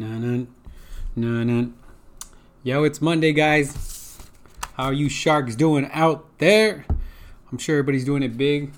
No, 0.00 0.16
no, 0.16 0.46
no, 1.16 1.42
no. 1.42 1.72
Yo, 2.62 2.84
it's 2.84 3.02
Monday, 3.02 3.32
guys. 3.32 4.16
How 4.74 4.84
are 4.84 4.92
you 4.92 5.08
sharks 5.08 5.56
doing 5.56 5.90
out 5.92 6.38
there? 6.38 6.84
I'm 7.50 7.58
sure 7.58 7.78
everybody's 7.78 8.04
doing 8.04 8.22
it 8.22 8.36
big. 8.36 8.70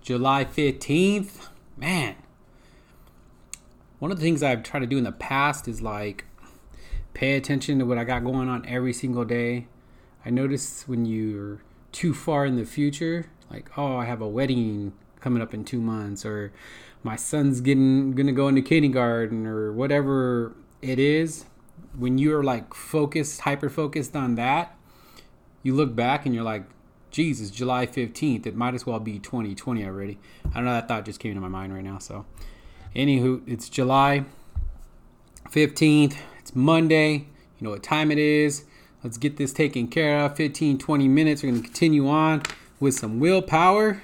July 0.00 0.46
15th. 0.46 1.48
Man. 1.76 2.14
One 3.98 4.10
of 4.10 4.16
the 4.16 4.24
things 4.24 4.42
I've 4.42 4.62
tried 4.62 4.80
to 4.80 4.86
do 4.86 4.96
in 4.96 5.04
the 5.04 5.12
past 5.12 5.68
is 5.68 5.82
like 5.82 6.24
pay 7.12 7.36
attention 7.36 7.78
to 7.80 7.84
what 7.84 7.98
I 7.98 8.04
got 8.04 8.24
going 8.24 8.48
on 8.48 8.64
every 8.66 8.94
single 8.94 9.26
day. 9.26 9.66
I 10.24 10.30
notice 10.30 10.88
when 10.88 11.04
you're 11.04 11.60
too 11.92 12.14
far 12.14 12.46
in 12.46 12.56
the 12.56 12.64
future, 12.64 13.26
like, 13.50 13.68
oh, 13.76 13.98
I 13.98 14.06
have 14.06 14.22
a 14.22 14.28
wedding 14.28 14.94
coming 15.20 15.42
up 15.42 15.52
in 15.52 15.66
two 15.66 15.82
months, 15.82 16.24
or 16.24 16.50
my 17.04 17.14
son's 17.14 17.60
getting 17.60 18.12
gonna 18.12 18.32
go 18.32 18.48
into 18.48 18.62
kindergarten, 18.62 19.46
or 19.46 19.72
whatever 19.72 20.56
it 20.82 20.98
is. 20.98 21.44
When 21.96 22.18
you're 22.18 22.42
like 22.42 22.74
focused, 22.74 23.42
hyper 23.42 23.68
focused 23.68 24.16
on 24.16 24.34
that, 24.34 24.76
you 25.62 25.74
look 25.74 25.94
back 25.94 26.26
and 26.26 26.34
you're 26.34 26.44
like, 26.44 26.64
Jesus, 27.14 27.50
July 27.50 27.86
15th. 27.86 28.44
It 28.44 28.56
might 28.56 28.74
as 28.74 28.84
well 28.84 28.98
be 28.98 29.20
2020 29.20 29.84
already. 29.84 30.18
I 30.46 30.54
don't 30.54 30.64
know. 30.64 30.72
That 30.72 30.88
thought 30.88 31.04
just 31.04 31.20
came 31.20 31.34
to 31.34 31.40
my 31.40 31.46
mind 31.46 31.72
right 31.72 31.84
now. 31.84 31.98
So, 31.98 32.26
anywho, 32.96 33.40
it's 33.46 33.68
July 33.68 34.24
15th. 35.50 36.16
It's 36.40 36.56
Monday. 36.56 37.12
You 37.12 37.60
know 37.60 37.70
what 37.70 37.84
time 37.84 38.10
it 38.10 38.18
is. 38.18 38.64
Let's 39.04 39.16
get 39.16 39.36
this 39.36 39.52
taken 39.52 39.86
care 39.86 40.18
of. 40.18 40.36
15, 40.36 40.78
20 40.78 41.06
minutes. 41.06 41.44
We're 41.44 41.50
going 41.50 41.62
to 41.62 41.68
continue 41.68 42.08
on 42.08 42.42
with 42.80 42.94
some 42.94 43.20
willpower. 43.20 44.02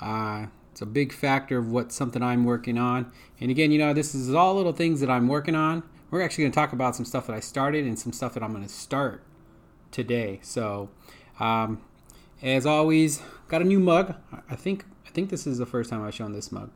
Uh, 0.00 0.46
it's 0.80 0.86
a 0.86 0.86
big 0.86 1.12
factor 1.12 1.58
of 1.58 1.70
what 1.70 1.92
something 1.92 2.22
I'm 2.22 2.46
working 2.46 2.78
on. 2.78 3.12
And 3.38 3.50
again, 3.50 3.70
you 3.70 3.78
know, 3.78 3.92
this 3.92 4.14
is 4.14 4.32
all 4.32 4.54
little 4.54 4.72
things 4.72 5.00
that 5.00 5.10
I'm 5.10 5.28
working 5.28 5.54
on. 5.54 5.82
We're 6.10 6.22
actually 6.22 6.44
going 6.44 6.52
to 6.52 6.54
talk 6.54 6.72
about 6.72 6.96
some 6.96 7.04
stuff 7.04 7.26
that 7.26 7.36
I 7.36 7.40
started 7.40 7.84
and 7.84 7.98
some 7.98 8.14
stuff 8.14 8.32
that 8.32 8.42
I'm 8.42 8.50
going 8.52 8.62
to 8.62 8.72
start 8.72 9.22
today. 9.90 10.40
So, 10.42 10.88
um, 11.38 11.82
as 12.40 12.64
always, 12.64 13.20
got 13.48 13.60
a 13.60 13.64
new 13.66 13.78
mug. 13.78 14.14
I 14.48 14.56
think 14.56 14.86
I 15.06 15.10
think 15.10 15.28
this 15.28 15.46
is 15.46 15.58
the 15.58 15.66
first 15.66 15.90
time 15.90 16.02
I've 16.02 16.14
shown 16.14 16.32
this 16.32 16.50
mug. 16.50 16.70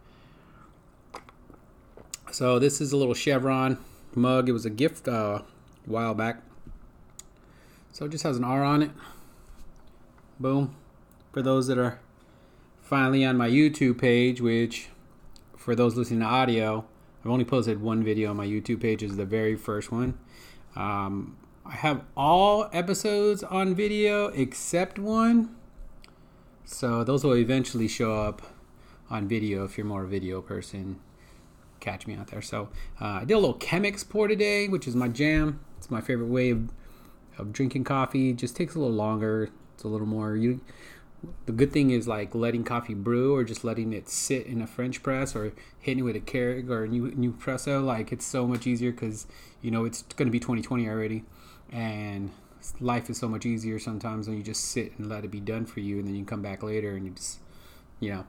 So 2.31 2.59
this 2.59 2.83
is 2.83 2.93
a 2.93 2.99
little 2.99 3.15
chevron 3.15 3.79
mug. 4.15 4.51
It 4.51 4.53
was 4.53 4.67
a 4.67 4.71
gift 4.71 5.09
uh, 5.09 5.41
a 5.41 5.45
while 5.87 6.13
back. 6.13 6.43
So 7.93 8.05
it 8.05 8.11
just 8.11 8.25
has 8.25 8.37
an 8.37 8.45
R 8.45 8.63
on 8.65 8.83
it. 8.83 8.91
Boom. 10.39 10.77
For 11.33 11.41
those 11.41 11.69
that 11.69 11.79
are 11.79 12.01
finally 12.85 13.25
on 13.25 13.37
my 13.37 13.49
YouTube 13.49 13.99
page, 13.99 14.41
which 14.41 14.89
for 15.57 15.75
those 15.75 15.97
listening 15.97 16.21
to 16.21 16.27
audio, 16.27 16.85
I've 17.25 17.31
only 17.31 17.45
posted 17.45 17.81
one 17.81 18.05
video 18.05 18.31
on 18.31 18.37
my 18.37 18.47
YouTube 18.47 18.83
page. 18.83 19.03
Is 19.03 19.17
the 19.17 19.25
very 19.25 19.57
first 19.57 19.91
one. 19.91 20.19
Um, 20.77 21.39
I 21.65 21.73
have 21.73 22.05
all 22.17 22.69
episodes 22.73 23.43
on 23.43 23.75
video 23.75 24.29
except 24.29 24.99
one. 24.99 25.57
So 26.67 27.03
those 27.03 27.25
will 27.25 27.37
eventually 27.37 27.89
show 27.89 28.15
up 28.21 28.43
on 29.11 29.27
video 29.27 29.65
if 29.65 29.79
you're 29.79 29.87
more 29.87 30.05
a 30.05 30.09
video 30.09 30.43
person. 30.43 31.01
Catch 31.81 32.07
me 32.07 32.15
out 32.15 32.29
there. 32.29 32.43
So 32.43 32.69
uh, 33.01 33.07
I 33.07 33.25
did 33.25 33.35
a 33.35 33.39
little 33.39 33.59
Chemex 33.59 34.07
pour 34.07 34.29
today, 34.29 34.69
which 34.69 34.87
is 34.87 34.95
my 34.95 35.09
jam. 35.09 35.61
It's 35.79 35.91
my 35.91 36.03
favorite 36.03 36.29
way 36.29 36.51
of, 36.51 36.71
of 37.39 37.53
drinking 37.53 37.85
coffee. 37.85 38.31
It 38.31 38.37
just 38.37 38.57
takes 38.57 38.75
a 38.75 38.79
little 38.79 38.95
longer. 38.95 39.49
It's 39.75 39.85
a 39.85 39.89
little 39.89 40.07
more 40.07 40.37
you. 40.37 40.61
The 41.47 41.53
good 41.53 41.73
thing 41.73 41.91
is 41.91 42.09
like 42.09 42.35
letting 42.35 42.65
coffee 42.65 42.95
brew 42.95 43.35
or 43.35 43.45
just 43.45 43.65
letting 43.65 43.93
it 43.93 44.09
sit 44.09 44.47
in 44.47 44.61
a 44.61 44.67
French 44.67 45.03
press 45.03 45.35
or 45.37 45.53
hitting 45.79 46.01
it 46.01 46.03
with 46.03 46.17
a 46.17 46.21
Keurig 46.21 46.69
or 46.69 46.85
a 46.85 46.89
new 46.89 47.11
Nespresso. 47.11 47.85
Like 47.85 48.13
it's 48.13 48.25
so 48.25 48.47
much 48.47 48.67
easier 48.67 48.93
because 48.93 49.27
you 49.63 49.71
know 49.71 49.85
it's 49.85 50.03
going 50.03 50.27
to 50.27 50.33
be 50.33 50.41
2020 50.41 50.89
already. 50.89 51.25
And 51.73 52.31
life 52.81 53.11
is 53.11 53.19
so 53.19 53.29
much 53.29 53.45
easier 53.45 53.79
sometimes 53.79 54.27
when 54.27 54.37
you 54.37 54.43
just 54.43 54.65
sit 54.65 54.99
and 54.99 55.09
let 55.09 55.25
it 55.25 55.31
be 55.31 55.41
done 55.41 55.67
for 55.67 55.81
you 55.81 55.99
and 55.99 56.09
then 56.09 56.15
you 56.15 56.25
come 56.25 56.43
back 56.43 56.63
later 56.63 56.97
and 56.97 57.07
you 57.07 57.13
just 57.13 57.41
you 58.01 58.11
know. 58.11 58.25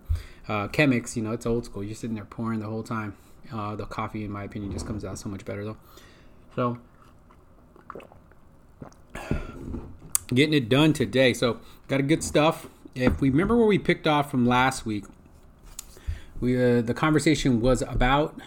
Uh, 0.47 0.67
you 0.77 1.21
know 1.21 1.31
it's 1.31 1.45
old 1.45 1.65
school. 1.65 1.83
You're 1.83 1.95
sitting 1.95 2.15
there 2.15 2.25
pouring 2.25 2.59
the 2.59 2.67
whole 2.67 2.83
time. 2.83 3.15
Uh, 3.51 3.75
the 3.75 3.85
coffee 3.85 4.23
in 4.23 4.31
my 4.31 4.43
opinion 4.43 4.71
just 4.71 4.85
comes 4.85 5.03
out 5.03 5.17
so 5.17 5.29
much 5.29 5.45
better 5.45 5.63
though. 5.63 5.77
So 6.55 6.77
getting 10.27 10.53
it 10.53 10.69
done 10.69 10.93
today. 10.93 11.33
So 11.33 11.59
got 11.87 11.99
a 11.99 12.03
good 12.03 12.23
stuff 12.23 12.67
if 12.95 13.21
we 13.21 13.29
remember 13.29 13.55
where 13.55 13.67
we 13.67 13.77
picked 13.77 14.07
off 14.07 14.31
from 14.31 14.45
last 14.45 14.85
week 14.85 15.05
we 16.39 16.55
uh, 16.57 16.81
the 16.81 16.93
conversation 16.93 17.61
was 17.61 17.81
about 17.81 18.39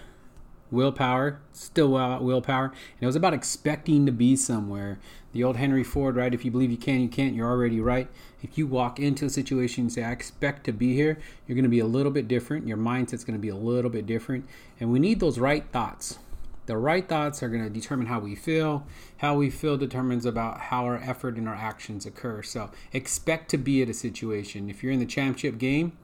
willpower, 0.70 1.40
still 1.52 1.92
willpower, 2.22 2.66
and 2.66 3.02
it 3.02 3.06
was 3.06 3.16
about 3.16 3.32
expecting 3.32 4.04
to 4.04 4.12
be 4.12 4.36
somewhere. 4.36 4.98
The 5.32 5.42
old 5.44 5.56
Henry 5.56 5.84
Ford, 5.84 6.16
right? 6.16 6.32
If 6.32 6.44
you 6.44 6.50
believe 6.50 6.70
you 6.70 6.76
can, 6.76 7.00
you 7.00 7.08
can't. 7.08 7.34
You're 7.34 7.48
already 7.48 7.80
right. 7.80 8.08
If 8.42 8.58
you 8.58 8.66
walk 8.66 8.98
into 8.98 9.26
a 9.26 9.30
situation 9.30 9.84
and 9.84 9.92
say, 9.92 10.04
"I 10.04 10.12
expect 10.12 10.64
to 10.64 10.72
be 10.72 10.94
here," 10.94 11.18
you're 11.46 11.54
going 11.54 11.64
to 11.64 11.70
be 11.70 11.80
a 11.80 11.86
little 11.86 12.12
bit 12.12 12.28
different. 12.28 12.66
Your 12.66 12.76
mindset's 12.78 13.24
going 13.24 13.38
to 13.38 13.42
be 13.42 13.48
a 13.48 13.56
little 13.56 13.90
bit 13.90 14.06
different, 14.06 14.46
and 14.80 14.92
we 14.92 14.98
need 14.98 15.20
those 15.20 15.38
right 15.38 15.64
thoughts. 15.72 16.18
The 16.68 16.76
right 16.76 17.08
thoughts 17.08 17.42
are 17.42 17.48
going 17.48 17.64
to 17.64 17.70
determine 17.70 18.08
how 18.08 18.20
we 18.20 18.34
feel. 18.34 18.86
How 19.16 19.34
we 19.34 19.48
feel 19.48 19.78
determines 19.78 20.26
about 20.26 20.60
how 20.60 20.84
our 20.84 20.98
effort 20.98 21.38
and 21.38 21.48
our 21.48 21.54
actions 21.54 22.04
occur. 22.04 22.42
So 22.42 22.70
expect 22.92 23.48
to 23.52 23.56
be 23.56 23.80
at 23.80 23.88
a 23.88 23.94
situation. 23.94 24.68
If 24.68 24.82
you're 24.82 24.92
in 24.92 25.00
the 25.00 25.06
championship 25.06 25.56
game, 25.56 25.96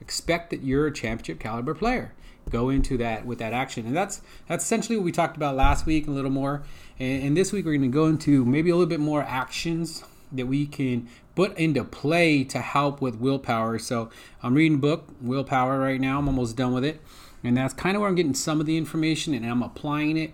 expect 0.00 0.48
that 0.50 0.62
you're 0.62 0.86
a 0.86 0.92
championship 0.92 1.38
caliber 1.38 1.74
player 1.74 2.14
go 2.48 2.70
into 2.70 2.96
that 2.96 3.26
with 3.26 3.38
that 3.38 3.52
action 3.52 3.86
and 3.86 3.94
that's 3.94 4.22
that's 4.48 4.64
essentially 4.64 4.96
what 4.96 5.04
we 5.04 5.12
talked 5.12 5.36
about 5.36 5.54
last 5.54 5.84
week 5.84 6.08
a 6.08 6.10
little 6.10 6.30
more 6.30 6.62
and, 6.98 7.22
and 7.22 7.36
this 7.36 7.52
week 7.52 7.66
we're 7.66 7.76
going 7.76 7.82
to 7.82 7.94
go 7.94 8.06
into 8.06 8.44
maybe 8.46 8.70
a 8.70 8.74
little 8.74 8.88
bit 8.88 8.98
more 8.98 9.22
actions 9.22 10.02
that 10.32 10.46
we 10.46 10.66
can 10.66 11.06
put 11.36 11.56
into 11.58 11.84
play 11.84 12.42
to 12.42 12.58
help 12.58 13.00
with 13.02 13.16
willpower 13.16 13.78
so 13.78 14.08
i'm 14.42 14.54
reading 14.54 14.78
book 14.78 15.06
willpower 15.20 15.78
right 15.78 16.00
now 16.00 16.18
i'm 16.18 16.26
almost 16.26 16.56
done 16.56 16.72
with 16.72 16.84
it 16.84 17.00
and 17.42 17.56
that's 17.56 17.74
kind 17.74 17.96
of 17.96 18.00
where 18.00 18.08
i'm 18.08 18.14
getting 18.14 18.34
some 18.34 18.60
of 18.60 18.66
the 18.66 18.76
information 18.76 19.34
and 19.34 19.44
i'm 19.46 19.62
applying 19.62 20.16
it 20.16 20.32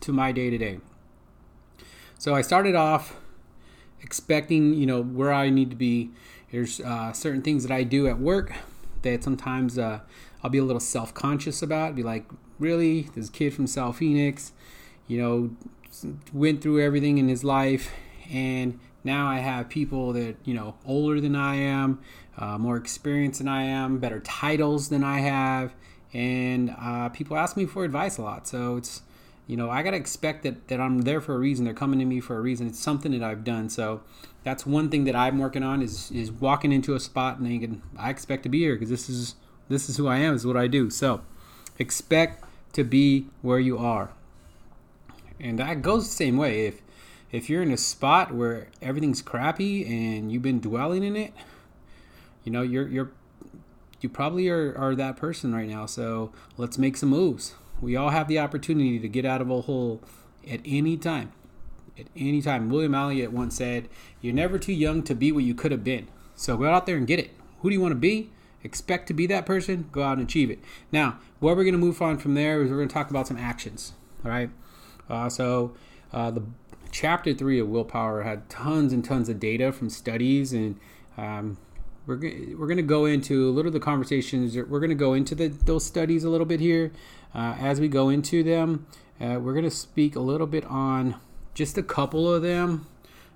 to 0.00 0.12
my 0.12 0.32
day 0.32 0.50
to 0.50 0.58
day 0.58 0.78
so 2.18 2.34
i 2.34 2.40
started 2.40 2.74
off 2.74 3.16
expecting 4.00 4.74
you 4.74 4.86
know 4.86 5.02
where 5.02 5.32
i 5.32 5.50
need 5.50 5.70
to 5.70 5.76
be. 5.76 6.10
There's 6.50 6.80
uh, 6.80 7.12
certain 7.12 7.42
things 7.42 7.62
that 7.62 7.72
i 7.72 7.82
do 7.82 8.06
at 8.06 8.18
work 8.18 8.52
that 9.02 9.22
sometimes 9.22 9.78
uh, 9.78 10.00
I'll 10.42 10.50
be 10.50 10.58
a 10.58 10.64
little 10.64 10.80
self 10.80 11.14
conscious 11.14 11.62
about. 11.62 11.94
Be 11.94 12.02
like, 12.02 12.24
really, 12.58 13.02
this 13.14 13.30
kid 13.30 13.54
from 13.54 13.66
South 13.66 13.98
Phoenix, 13.98 14.52
you 15.06 15.20
know, 15.20 15.50
went 16.32 16.62
through 16.62 16.80
everything 16.80 17.18
in 17.18 17.28
his 17.28 17.44
life, 17.44 17.90
and 18.30 18.78
now 19.04 19.28
I 19.28 19.38
have 19.38 19.68
people 19.68 20.12
that 20.12 20.36
you 20.44 20.54
know 20.54 20.74
older 20.84 21.20
than 21.20 21.36
I 21.36 21.56
am, 21.56 22.00
uh, 22.36 22.58
more 22.58 22.76
experienced 22.76 23.38
than 23.40 23.48
I 23.48 23.62
am, 23.64 23.98
better 23.98 24.20
titles 24.20 24.88
than 24.88 25.04
I 25.04 25.20
have, 25.20 25.74
and 26.12 26.74
uh, 26.80 27.08
people 27.10 27.36
ask 27.36 27.56
me 27.56 27.66
for 27.66 27.84
advice 27.84 28.18
a 28.18 28.22
lot. 28.22 28.46
So 28.46 28.76
it's 28.76 29.02
you 29.46 29.56
know 29.56 29.70
I 29.70 29.82
gotta 29.82 29.96
expect 29.96 30.42
that 30.44 30.68
that 30.68 30.80
I'm 30.80 31.02
there 31.02 31.20
for 31.20 31.34
a 31.34 31.38
reason. 31.38 31.64
They're 31.64 31.74
coming 31.74 31.98
to 31.98 32.04
me 32.04 32.20
for 32.20 32.36
a 32.36 32.40
reason. 32.40 32.66
It's 32.66 32.78
something 32.78 33.12
that 33.12 33.22
I've 33.22 33.44
done. 33.44 33.68
So 33.68 34.02
that's 34.44 34.64
one 34.64 34.88
thing 34.88 35.04
that 35.04 35.16
I'm 35.16 35.38
working 35.38 35.62
on 35.62 35.82
is 35.82 36.10
is 36.10 36.30
walking 36.30 36.72
into 36.72 36.94
a 36.94 37.00
spot 37.00 37.38
and 37.38 37.46
thinking 37.46 37.82
I 37.98 38.10
expect 38.10 38.42
to 38.44 38.48
be 38.48 38.60
here 38.60 38.74
because 38.74 38.90
this 38.90 39.08
is 39.08 39.34
this 39.68 39.88
is 39.88 39.96
who 39.96 40.06
I 40.06 40.18
am. 40.18 40.34
This 40.34 40.42
is 40.42 40.46
what 40.46 40.56
I 40.56 40.66
do. 40.66 40.90
So 40.90 41.22
expect 41.78 42.44
to 42.72 42.84
be 42.84 43.26
where 43.42 43.58
you 43.58 43.78
are, 43.78 44.10
and 45.40 45.58
that 45.58 45.82
goes 45.82 46.04
the 46.08 46.14
same 46.14 46.36
way. 46.36 46.66
If 46.66 46.82
if 47.30 47.50
you're 47.50 47.62
in 47.62 47.72
a 47.72 47.76
spot 47.76 48.32
where 48.32 48.68
everything's 48.80 49.20
crappy 49.20 49.84
and 49.84 50.32
you've 50.32 50.42
been 50.42 50.60
dwelling 50.60 51.04
in 51.04 51.16
it, 51.16 51.32
you 52.44 52.52
know 52.52 52.62
you're 52.62 52.88
you're 52.88 53.10
you 54.00 54.08
probably 54.08 54.48
are, 54.48 54.76
are 54.76 54.94
that 54.94 55.16
person 55.16 55.54
right 55.54 55.68
now. 55.68 55.86
So 55.86 56.32
let's 56.56 56.78
make 56.78 56.96
some 56.96 57.08
moves. 57.08 57.54
We 57.80 57.96
all 57.96 58.10
have 58.10 58.28
the 58.28 58.38
opportunity 58.38 58.98
to 58.98 59.08
get 59.08 59.24
out 59.24 59.40
of 59.40 59.50
a 59.50 59.62
hole 59.62 60.02
at 60.48 60.60
any 60.64 60.96
time 60.96 61.32
at 61.98 62.06
any 62.16 62.40
time. 62.40 62.70
William 62.70 62.94
Elliot 62.94 63.32
once 63.32 63.56
said, 63.56 63.88
You're 64.20 64.34
never 64.34 64.58
too 64.58 64.72
young 64.72 65.02
to 65.04 65.14
be 65.14 65.32
what 65.32 65.44
you 65.44 65.54
could 65.54 65.72
have 65.72 65.84
been. 65.84 66.08
So 66.36 66.56
go 66.56 66.70
out 66.70 66.86
there 66.86 66.96
and 66.96 67.06
get 67.06 67.18
it. 67.18 67.32
Who 67.60 67.70
do 67.70 67.74
you 67.74 67.80
want 67.80 67.92
to 67.92 67.96
be? 67.96 68.30
Expect 68.62 69.06
to 69.08 69.14
be 69.14 69.26
that 69.26 69.46
person, 69.46 69.88
go 69.92 70.02
out 70.02 70.18
and 70.18 70.26
achieve 70.26 70.50
it. 70.50 70.58
Now, 70.90 71.18
what 71.38 71.56
we're 71.56 71.64
going 71.64 71.72
to 71.72 71.78
move 71.78 72.02
on 72.02 72.18
from 72.18 72.34
there 72.34 72.62
is 72.62 72.70
we're 72.70 72.76
going 72.76 72.88
to 72.88 72.94
talk 72.94 73.10
about 73.10 73.26
some 73.26 73.36
actions. 73.36 73.92
All 74.24 74.30
right. 74.30 74.50
Uh, 75.08 75.28
so, 75.28 75.74
uh, 76.12 76.30
the 76.30 76.42
chapter 76.90 77.34
three 77.34 77.60
of 77.60 77.68
willpower 77.68 78.22
had 78.22 78.48
tons 78.48 78.92
and 78.92 79.04
tons 79.04 79.28
of 79.28 79.38
data 79.38 79.72
from 79.72 79.90
studies, 79.90 80.52
and 80.52 80.78
um, 81.16 81.56
we're, 82.08 82.16
we're 82.56 82.66
going 82.66 82.78
to 82.78 82.82
go 82.82 83.04
into 83.04 83.48
a 83.48 83.52
little 83.52 83.68
of 83.68 83.74
the 83.74 83.80
conversations. 83.80 84.56
We're 84.56 84.80
going 84.80 84.88
to 84.88 84.96
go 84.96 85.12
into 85.12 85.34
the, 85.34 85.48
those 85.48 85.84
studies 85.84 86.24
a 86.24 86.30
little 86.30 86.46
bit 86.46 86.58
here. 86.58 86.90
Uh, 87.34 87.54
as 87.60 87.80
we 87.80 87.88
go 87.88 88.08
into 88.08 88.42
them, 88.42 88.86
uh, 89.20 89.38
we're 89.38 89.52
going 89.52 89.64
to 89.64 89.70
speak 89.70 90.16
a 90.16 90.20
little 90.20 90.46
bit 90.46 90.64
on 90.64 91.16
just 91.52 91.76
a 91.76 91.82
couple 91.82 92.32
of 92.32 92.40
them. 92.40 92.86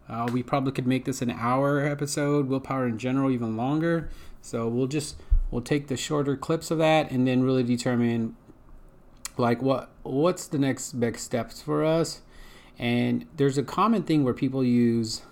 Uh, 0.08 0.26
we 0.32 0.42
probably 0.42 0.72
could 0.72 0.86
make 0.86 1.04
this 1.04 1.20
an 1.20 1.30
hour 1.30 1.84
episode, 1.84 2.48
willpower 2.48 2.86
in 2.86 2.96
general, 2.96 3.30
even 3.30 3.58
longer. 3.58 4.08
So 4.40 4.66
we'll 4.68 4.86
just 4.86 5.16
we'll 5.50 5.60
take 5.60 5.88
the 5.88 5.96
shorter 5.96 6.34
clips 6.34 6.70
of 6.70 6.78
that 6.78 7.10
and 7.10 7.28
then 7.28 7.42
really 7.42 7.62
determine 7.62 8.34
like 9.36 9.60
what 9.60 9.90
what's 10.02 10.46
the 10.46 10.58
next 10.58 10.98
big 10.98 11.18
steps 11.18 11.60
for 11.62 11.84
us 11.84 12.22
and 12.78 13.26
there's 13.36 13.56
a 13.56 13.62
common 13.62 14.02
thing 14.02 14.24
where 14.24 14.34
people 14.34 14.64
use 14.64 15.22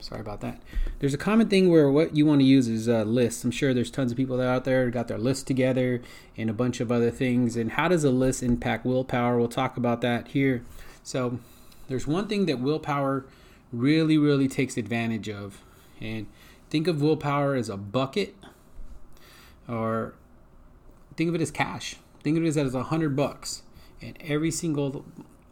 sorry 0.00 0.20
about 0.20 0.40
that 0.40 0.60
there's 1.00 1.14
a 1.14 1.18
common 1.18 1.48
thing 1.48 1.70
where 1.70 1.90
what 1.90 2.14
you 2.14 2.24
want 2.24 2.40
to 2.40 2.44
use 2.44 2.68
is 2.68 2.88
uh, 2.88 3.02
a 3.02 3.04
list 3.04 3.44
i'm 3.44 3.50
sure 3.50 3.74
there's 3.74 3.90
tons 3.90 4.12
of 4.12 4.16
people 4.16 4.40
out 4.40 4.64
there 4.64 4.90
got 4.90 5.08
their 5.08 5.18
list 5.18 5.46
together 5.46 6.00
and 6.36 6.48
a 6.48 6.52
bunch 6.52 6.80
of 6.80 6.92
other 6.92 7.10
things 7.10 7.56
and 7.56 7.72
how 7.72 7.88
does 7.88 8.04
a 8.04 8.10
list 8.10 8.42
impact 8.42 8.86
willpower 8.86 9.38
we'll 9.38 9.48
talk 9.48 9.76
about 9.76 10.00
that 10.00 10.28
here 10.28 10.64
so 11.02 11.38
there's 11.88 12.06
one 12.06 12.28
thing 12.28 12.46
that 12.46 12.60
willpower 12.60 13.24
really 13.72 14.16
really 14.16 14.48
takes 14.48 14.76
advantage 14.76 15.28
of 15.28 15.62
and 16.00 16.26
think 16.70 16.86
of 16.86 17.02
willpower 17.02 17.54
as 17.54 17.68
a 17.68 17.76
bucket 17.76 18.36
or 19.68 20.14
think 21.18 21.28
of 21.28 21.34
it 21.34 21.40
as 21.40 21.50
cash. 21.50 21.96
Think 22.22 22.38
of 22.38 22.44
it 22.44 22.56
as 22.56 22.74
a 22.74 22.84
hundred 22.84 23.14
bucks, 23.14 23.62
and 24.00 24.16
every 24.20 24.50
single 24.50 25.04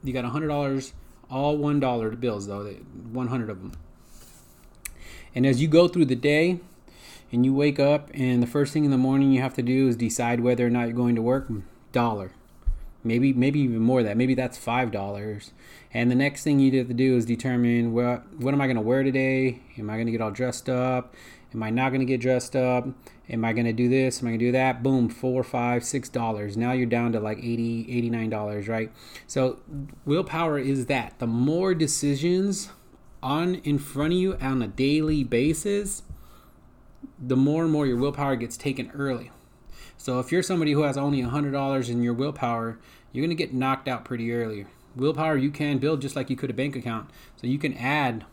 you 0.03 0.13
got 0.13 0.25
a 0.25 0.31
hundred 0.31 0.49
dollars, 0.49 0.95
all 1.31 1.59
one 1.59 1.81
dollar 1.81 2.11
bills 2.13 2.47
though, 2.47 2.65
one 3.13 3.29
hundred 3.29 3.51
of 3.51 3.61
them. 3.61 3.73
And 5.37 5.45
as 5.45 5.61
you 5.61 5.69
go 5.69 5.87
through 5.87 6.07
the 6.07 6.17
day, 6.17 6.61
and 7.31 7.45
you 7.45 7.53
wake 7.53 7.79
up, 7.79 8.11
and 8.15 8.43
the 8.43 8.47
first 8.47 8.73
thing 8.73 8.87
in 8.87 8.91
the 8.91 8.97
morning 8.97 9.33
you 9.33 9.43
have 9.43 9.53
to 9.55 9.63
do 9.63 9.87
is 9.87 9.95
decide 9.95 10.41
whether 10.41 10.67
or 10.67 10.71
not 10.71 10.85
you're 10.85 10.97
going 10.97 11.15
to 11.15 11.23
work. 11.23 11.49
Mm, 11.49 11.63
dollar, 11.93 12.33
maybe 13.05 13.35
maybe 13.35 13.61
even 13.61 13.81
more 13.81 14.03
that. 14.03 14.17
Maybe 14.17 14.35
that's 14.35 14.57
five 14.57 14.91
dollars. 14.91 15.53
And 15.93 16.11
the 16.11 16.15
next 16.15 16.43
thing 16.43 16.59
you 16.59 16.77
have 16.79 16.89
to 16.89 16.95
do 16.95 17.17
is 17.17 17.27
determine 17.27 17.93
what 17.93 18.33
what 18.39 18.55
am 18.55 18.63
I 18.63 18.67
going 18.67 18.77
to 18.77 18.83
wear 18.83 19.03
today? 19.03 19.61
Am 19.77 19.91
I 19.91 19.95
going 19.95 20.07
to 20.07 20.13
get 20.13 20.23
all 20.23 20.31
dressed 20.31 20.71
up? 20.71 21.15
Am 21.53 21.63
I 21.63 21.69
not 21.69 21.91
going 21.91 22.01
to 22.01 22.07
get 22.07 22.21
dressed 22.21 22.57
up? 22.57 22.89
Am 23.29 23.45
I 23.45 23.53
going 23.53 23.67
to 23.67 23.73
do 23.75 23.91
this? 23.91 24.21
Am 24.21 24.29
I 24.29 24.31
going 24.31 24.39
to 24.39 24.45
do 24.47 24.53
that? 24.53 24.83
Boom, 24.83 25.11
four, 25.11 25.45
five, 25.45 25.85
six 25.85 26.09
dollars. 26.09 26.57
Now 26.57 26.73
you're 26.73 26.87
down 26.87 27.13
to 27.13 27.21
like 27.21 27.39
80, 27.39 27.87
89 27.91 28.31
dollars, 28.31 28.69
right? 28.69 28.91
So 29.27 29.59
willpower 30.07 30.59
is 30.59 30.87
that. 30.87 31.19
The 31.19 31.27
more 31.27 31.75
decisions 31.75 32.71
on 33.23 33.57
in 33.57 33.79
front 33.79 34.13
of 34.13 34.19
you 34.19 34.37
on 34.37 34.63
a 34.63 34.69
daily 34.69 35.25
basis, 35.25 36.03
the 37.19 37.37
more 37.37 37.65
and 37.65 37.73
more 37.73 37.87
your 37.87 37.97
willpower 37.97 38.37
gets 38.37 38.57
taken 38.57 38.91
early. 38.93 39.31
So 39.97 40.21
if 40.21 40.31
you're 40.31 40.43
somebody 40.43 40.73
who 40.73 40.83
has 40.83 40.97
only 40.97 41.23
$100 41.23 41.89
in 41.89 42.03
your 42.03 42.15
willpower, 42.15 42.79
you're 43.13 43.25
going 43.25 43.37
to 43.37 43.43
get 43.43 43.55
knocked 43.55 43.89
out 43.89 44.05
pretty 44.05 44.33
early. 44.33 44.67
Willpower 44.95 45.37
you 45.37 45.51
can 45.51 45.79
build 45.79 46.01
just 46.01 46.17
like 46.17 46.31
you 46.31 46.37
could 46.37 46.51
a 46.51 46.55
bank 46.55 46.77
account. 46.77 47.11
So 47.37 47.47
you 47.47 47.59
can 47.59 47.75
add 47.75 48.25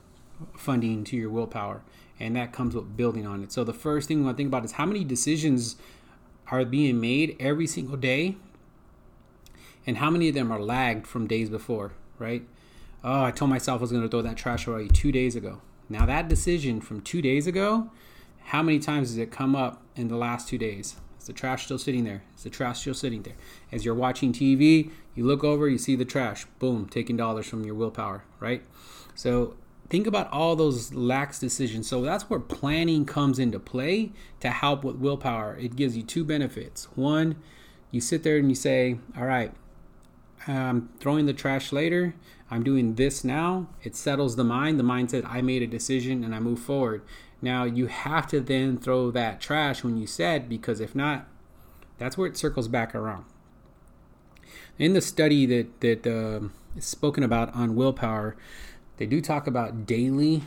funding 0.57 1.03
to 1.05 1.15
your 1.15 1.29
willpower 1.29 1.81
and 2.19 2.35
that 2.35 2.53
comes 2.53 2.75
with 2.75 2.95
building 2.95 3.25
on 3.25 3.43
it. 3.43 3.51
So 3.51 3.63
the 3.63 3.73
first 3.73 4.07
thing 4.07 4.19
we 4.19 4.25
want 4.25 4.37
to 4.37 4.41
think 4.41 4.47
about 4.47 4.65
is 4.65 4.73
how 4.73 4.85
many 4.85 5.03
decisions 5.03 5.75
are 6.47 6.63
being 6.65 6.99
made 6.99 7.35
every 7.39 7.67
single 7.67 7.97
day, 7.97 8.37
and 9.85 9.97
how 9.97 10.09
many 10.09 10.29
of 10.29 10.35
them 10.35 10.51
are 10.51 10.61
lagged 10.61 11.07
from 11.07 11.27
days 11.27 11.49
before, 11.49 11.93
right? 12.19 12.47
Oh, 13.03 13.23
I 13.23 13.31
told 13.31 13.49
myself 13.49 13.79
I 13.79 13.81
was 13.81 13.91
going 13.91 14.03
to 14.03 14.09
throw 14.09 14.21
that 14.21 14.37
trash 14.37 14.65
away 14.65 14.87
two 14.87 15.11
days 15.11 15.35
ago. 15.35 15.61
Now 15.89 16.05
that 16.05 16.29
decision 16.29 16.79
from 16.79 17.01
two 17.01 17.21
days 17.21 17.47
ago, 17.47 17.91
how 18.45 18.63
many 18.63 18.79
times 18.79 19.09
does 19.09 19.17
it 19.17 19.31
come 19.31 19.55
up 19.55 19.81
in 19.95 20.07
the 20.07 20.15
last 20.15 20.47
two 20.47 20.57
days? 20.57 20.95
Is 21.19 21.27
the 21.27 21.33
trash 21.33 21.65
still 21.65 21.77
sitting 21.77 22.05
there? 22.05 22.23
Is 22.37 22.43
the 22.43 22.49
trash 22.49 22.79
still 22.79 22.93
sitting 22.93 23.23
there? 23.23 23.35
As 23.71 23.83
you're 23.83 23.95
watching 23.95 24.31
TV, 24.31 24.91
you 25.15 25.25
look 25.25 25.43
over, 25.43 25.67
you 25.67 25.77
see 25.77 25.95
the 25.95 26.05
trash. 26.05 26.45
Boom, 26.59 26.87
taking 26.87 27.17
dollars 27.17 27.45
from 27.45 27.65
your 27.65 27.75
willpower, 27.75 28.23
right? 28.39 28.63
So 29.15 29.55
think 29.89 30.07
about 30.07 30.31
all 30.31 30.55
those 30.55 30.93
lax 30.93 31.39
decisions. 31.39 31.87
So 31.87 32.01
that's 32.01 32.29
where 32.29 32.39
planning 32.39 33.05
comes 33.05 33.39
into 33.39 33.59
play 33.59 34.11
to 34.39 34.49
help 34.49 34.83
with 34.83 34.95
willpower. 34.95 35.57
It 35.57 35.75
gives 35.75 35.95
you 35.95 36.03
two 36.03 36.23
benefits. 36.23 36.85
One, 36.95 37.35
you 37.91 38.01
sit 38.01 38.23
there 38.23 38.37
and 38.37 38.49
you 38.49 38.55
say, 38.55 38.97
All 39.17 39.25
right, 39.25 39.53
I'm 40.47 40.89
throwing 40.99 41.25
the 41.25 41.33
trash 41.33 41.71
later. 41.71 42.15
I'm 42.51 42.63
doing 42.63 42.95
this 42.95 43.23
now. 43.23 43.67
It 43.83 43.95
settles 43.95 44.35
the 44.35 44.43
mind. 44.43 44.79
The 44.79 44.83
mind 44.83 45.11
said, 45.11 45.25
I 45.25 45.41
made 45.41 45.61
a 45.61 45.67
decision 45.67 46.23
and 46.23 46.35
I 46.35 46.39
move 46.39 46.59
forward. 46.59 47.01
Now 47.41 47.63
you 47.63 47.87
have 47.87 48.27
to 48.27 48.39
then 48.39 48.77
throw 48.77 49.11
that 49.11 49.41
trash 49.41 49.83
when 49.83 49.97
you 49.97 50.07
said, 50.07 50.47
because 50.49 50.79
if 50.79 50.95
not, 50.95 51.27
that's 51.97 52.17
where 52.17 52.27
it 52.27 52.37
circles 52.37 52.67
back 52.67 52.93
around. 52.93 53.25
In 54.77 54.93
the 54.93 55.01
study 55.01 55.45
that, 55.45 55.81
that 55.81 56.07
uh, 56.07 56.47
is 56.75 56.85
spoken 56.85 57.23
about 57.23 57.53
on 57.55 57.75
willpower, 57.75 58.35
they 58.97 59.05
do 59.05 59.21
talk 59.21 59.47
about 59.47 59.85
daily 59.85 60.43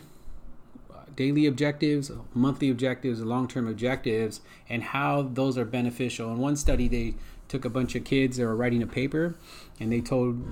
daily 1.17 1.47
objectives, 1.47 2.11
monthly 2.35 2.71
objectives, 2.71 3.21
long-term 3.21 3.67
objectives, 3.67 4.43
and 4.69 4.83
how 4.83 5.23
those 5.23 5.57
are 5.57 5.65
beneficial. 5.65 6.31
In 6.31 6.39
one 6.39 6.57
study, 6.57 6.89
they 6.89 7.15
took 7.49 7.65
a 7.65 7.71
bunch 7.71 7.95
of 7.95 8.05
kids 8.05 8.37
that 8.37 8.45
were 8.45 8.57
writing 8.57 8.83
a 8.83 8.87
paper, 8.87 9.37
and 9.79 9.93
they 9.93 10.01
told, 10.01 10.43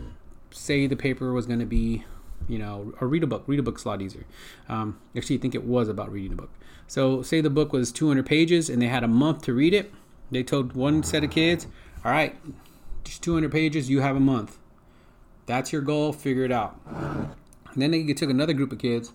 say 0.51 0.87
the 0.87 0.97
paper 0.97 1.33
was 1.33 1.47
going 1.47 1.59
to 1.59 1.67
be, 1.67 2.05
you 2.49 2.59
know, 2.59 2.93
or 3.01 3.09
read 3.09 3.23
a 3.23 3.27
book. 3.27 3.45
Read 3.47 3.59
a 3.59 3.63
book's 3.63 3.85
a 3.85 3.89
lot 3.89 4.03
easier. 4.03 4.25
Um, 4.69 5.01
actually, 5.17 5.37
I 5.37 5.41
think 5.41 5.55
it 5.55 5.65
was 5.65 5.89
about 5.89 6.13
reading 6.13 6.33
a 6.33 6.37
book. 6.37 6.51
So, 6.87 7.23
say 7.23 7.41
the 7.41 7.51
book 7.51 7.73
was 7.73 7.91
200 7.91 8.27
pages, 8.27 8.69
and 8.69 8.81
they 8.81 8.89
had 8.89 9.03
a 9.03 9.09
month 9.09 9.43
to 9.43 9.55
read 9.55 9.75
it. 9.75 9.93
They 10.31 10.43
told 10.43 10.75
one 10.75 11.03
set 11.03 11.25
of 11.25 11.31
kids, 11.31 11.67
"All 12.05 12.13
right, 12.13 12.37
just 13.05 13.23
200 13.23 13.51
pages. 13.51 13.89
You 13.91 14.01
have 14.01 14.17
a 14.17 14.21
month. 14.21 14.59
That's 15.47 15.73
your 15.73 15.83
goal. 15.83 16.13
Figure 16.13 16.45
it 16.45 16.53
out." 16.53 16.79
And 16.87 17.83
then 17.83 17.91
they 17.91 18.13
took 18.13 18.31
another 18.31 18.53
group 18.53 18.73
of 18.73 18.79
kids. 18.79 19.13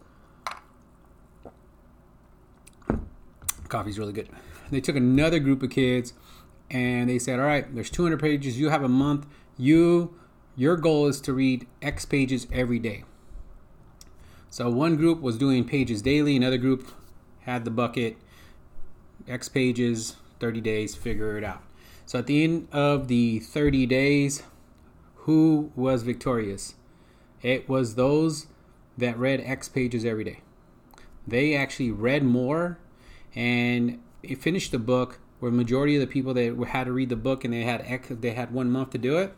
Coffee's 3.69 3.99
really 3.99 4.13
good. 4.13 4.27
They 4.71 4.81
took 4.81 4.95
another 4.95 5.39
group 5.39 5.63
of 5.63 5.69
kids 5.69 6.13
and 6.69 7.09
they 7.09 7.19
said, 7.19 7.39
"All 7.39 7.45
right, 7.45 7.73
there's 7.73 7.89
200 7.89 8.19
pages. 8.19 8.59
You 8.59 8.69
have 8.69 8.83
a 8.83 8.89
month. 8.89 9.25
You 9.57 10.13
your 10.55 10.75
goal 10.75 11.07
is 11.07 11.21
to 11.21 11.33
read 11.33 11.67
X 11.81 12.05
pages 12.05 12.47
every 12.51 12.79
day." 12.79 13.03
So 14.49 14.69
one 14.69 14.95
group 14.95 15.21
was 15.21 15.37
doing 15.37 15.63
pages 15.63 16.01
daily, 16.01 16.35
another 16.35 16.57
group 16.57 16.87
had 17.41 17.65
the 17.65 17.71
bucket 17.71 18.17
X 19.27 19.47
pages, 19.47 20.15
30 20.39 20.61
days, 20.61 20.95
figure 20.95 21.37
it 21.37 21.43
out. 21.43 21.61
So 22.05 22.19
at 22.19 22.25
the 22.25 22.43
end 22.43 22.67
of 22.71 23.07
the 23.07 23.39
30 23.39 23.85
days, 23.85 24.41
who 25.15 25.71
was 25.75 26.01
victorious? 26.01 26.73
It 27.43 27.69
was 27.69 27.95
those 27.95 28.47
that 28.97 29.17
read 29.17 29.41
X 29.41 29.69
pages 29.69 30.03
every 30.03 30.23
day. 30.23 30.39
They 31.27 31.55
actually 31.55 31.91
read 31.91 32.23
more 32.23 32.79
and 33.35 33.99
finished 34.39 34.71
the 34.71 34.79
book 34.79 35.19
where 35.39 35.51
majority 35.51 35.95
of 35.95 36.01
the 36.01 36.07
people 36.07 36.33
that 36.33 36.57
had 36.69 36.85
to 36.85 36.91
read 36.91 37.09
the 37.09 37.15
book 37.15 37.43
and 37.43 37.53
they 37.53 37.63
had 37.63 37.81
X, 37.81 38.07
they 38.09 38.31
had 38.31 38.51
one 38.51 38.69
month 38.69 38.91
to 38.91 38.97
do 38.97 39.17
it. 39.17 39.33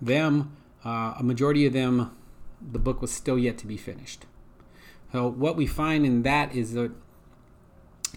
Them, 0.00 0.56
uh, 0.84 1.14
a 1.18 1.22
majority 1.22 1.66
of 1.66 1.72
them, 1.72 2.16
the 2.60 2.78
book 2.78 3.00
was 3.00 3.10
still 3.10 3.38
yet 3.38 3.58
to 3.58 3.66
be 3.66 3.76
finished. 3.76 4.26
So 5.12 5.28
what 5.28 5.56
we 5.56 5.66
find 5.66 6.04
in 6.04 6.22
that 6.22 6.54
is 6.54 6.74
that 6.74 6.92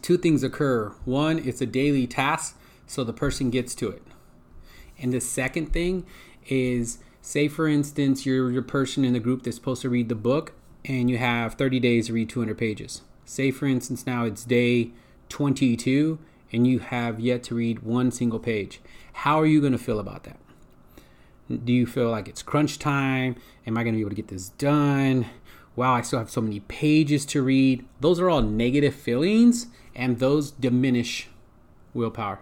two 0.02 0.18
things 0.18 0.44
occur. 0.44 0.90
One, 1.06 1.40
it's 1.40 1.62
a 1.62 1.66
daily 1.66 2.06
task, 2.06 2.60
so 2.86 3.04
the 3.04 3.14
person 3.14 3.50
gets 3.50 3.74
to 3.76 3.90
it. 3.90 4.04
And 5.00 5.14
the 5.14 5.22
second 5.22 5.74
thing 5.74 6.06
is 6.48 7.00
say 7.22 7.48
for 7.48 7.68
instance 7.68 8.26
you're 8.26 8.52
the 8.52 8.62
person 8.62 9.06
in 9.06 9.14
the 9.14 9.20
group 9.20 9.44
that's 9.44 9.56
supposed 9.56 9.82
to 9.84 9.90
read 9.90 10.10
the 10.10 10.16
book 10.16 10.54
and 10.84 11.10
you 11.10 11.18
have 11.18 11.54
30 11.54 11.80
days 11.80 12.08
to 12.08 12.14
read 12.14 12.30
200 12.30 12.58
pages 12.58 13.02
say 13.26 13.52
for 13.52 13.68
instance 13.68 14.08
now 14.08 14.26
it's 14.26 14.44
day 14.44 14.92
22 15.30 16.18
and 16.52 16.68
you 16.68 16.80
have 16.80 17.20
yet 17.20 17.44
to 17.44 17.56
read 17.56 17.80
one 17.80 18.12
single 18.12 18.40
page 18.40 18.82
how 19.14 19.40
are 19.40 19.46
you 19.46 19.60
going 19.60 19.72
to 19.72 19.78
feel 19.78 20.00
about 20.00 20.24
that 20.24 20.38
do 21.66 21.74
you 21.74 21.86
feel 21.86 22.10
like 22.10 22.28
it's 22.28 22.42
crunch 22.42 22.80
time 22.80 23.36
am 23.66 23.78
i 23.78 23.84
going 23.84 23.94
to 23.94 23.98
be 23.98 24.02
able 24.02 24.10
to 24.10 24.16
get 24.16 24.28
this 24.30 24.50
done 24.50 25.26
wow 25.76 25.94
i 25.94 26.02
still 26.02 26.20
have 26.20 26.30
so 26.30 26.42
many 26.42 26.60
pages 26.62 27.26
to 27.26 27.42
read 27.42 27.86
those 28.00 28.20
are 28.20 28.30
all 28.30 28.42
negative 28.42 28.96
feelings 28.96 29.68
and 29.96 30.20
those 30.20 30.52
diminish 30.52 31.28
willpower 31.94 32.40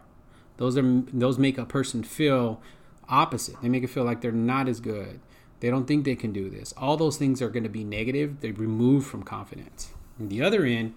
those 0.57 0.77
are 0.77 1.03
those 1.13 1.39
make 1.39 1.57
a 1.57 1.65
person 1.65 2.03
feel 2.03 2.61
opposite. 3.09 3.55
They 3.61 3.69
make 3.69 3.83
it 3.83 3.89
feel 3.89 4.03
like 4.03 4.21
they're 4.21 4.31
not 4.31 4.69
as 4.69 4.79
good. 4.79 5.19
They 5.59 5.69
don't 5.69 5.87
think 5.87 6.05
they 6.05 6.15
can 6.15 6.31
do 6.31 6.49
this. 6.49 6.73
All 6.77 6.95
those 6.95 7.17
things 7.17 7.41
are 7.41 7.49
going 7.49 7.63
to 7.63 7.69
be 7.69 7.83
negative. 7.83 8.39
They 8.39 8.51
remove 8.51 9.05
from 9.05 9.23
confidence. 9.23 9.91
On 10.19 10.29
the 10.29 10.41
other 10.41 10.63
end, 10.63 10.93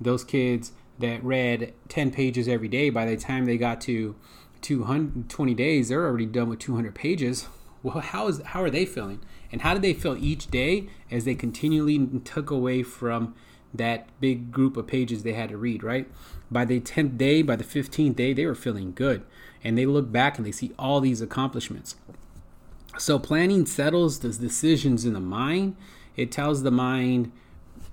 those 0.00 0.24
kids 0.24 0.72
that 1.02 1.22
read 1.22 1.74
10 1.88 2.10
pages 2.10 2.48
every 2.48 2.68
day, 2.68 2.90
by 2.90 3.04
the 3.04 3.16
time 3.16 3.44
they 3.44 3.58
got 3.58 3.80
to 3.82 4.16
220 4.62 5.54
days, 5.54 5.88
they're 5.88 6.06
already 6.06 6.26
done 6.26 6.48
with 6.48 6.58
200 6.58 6.94
pages. 6.94 7.46
Well, 7.84 7.98
how 7.98 8.28
is 8.28 8.40
how 8.42 8.62
are 8.62 8.70
they 8.70 8.86
feeling? 8.86 9.18
And 9.50 9.62
how 9.62 9.72
did 9.72 9.82
they 9.82 9.92
feel 9.92 10.16
each 10.16 10.52
day 10.52 10.88
as 11.10 11.24
they 11.24 11.34
continually 11.34 11.98
took 12.22 12.48
away 12.48 12.84
from 12.84 13.34
that 13.74 14.06
big 14.20 14.52
group 14.52 14.76
of 14.76 14.86
pages 14.86 15.24
they 15.24 15.32
had 15.32 15.48
to 15.48 15.56
read, 15.56 15.82
right? 15.82 16.08
By 16.48 16.64
the 16.64 16.80
10th 16.80 17.18
day, 17.18 17.42
by 17.42 17.56
the 17.56 17.64
15th 17.64 18.14
day, 18.14 18.32
they 18.34 18.46
were 18.46 18.54
feeling 18.54 18.92
good 18.92 19.24
and 19.64 19.76
they 19.76 19.86
look 19.86 20.12
back 20.12 20.36
and 20.36 20.46
they 20.46 20.52
see 20.52 20.72
all 20.78 21.00
these 21.00 21.20
accomplishments. 21.20 21.96
So 22.98 23.18
planning 23.18 23.66
settles 23.66 24.20
the 24.20 24.28
decisions 24.28 25.04
in 25.04 25.14
the 25.14 25.20
mind. 25.20 25.76
It 26.16 26.30
tells 26.30 26.62
the 26.62 26.70
mind, 26.70 27.32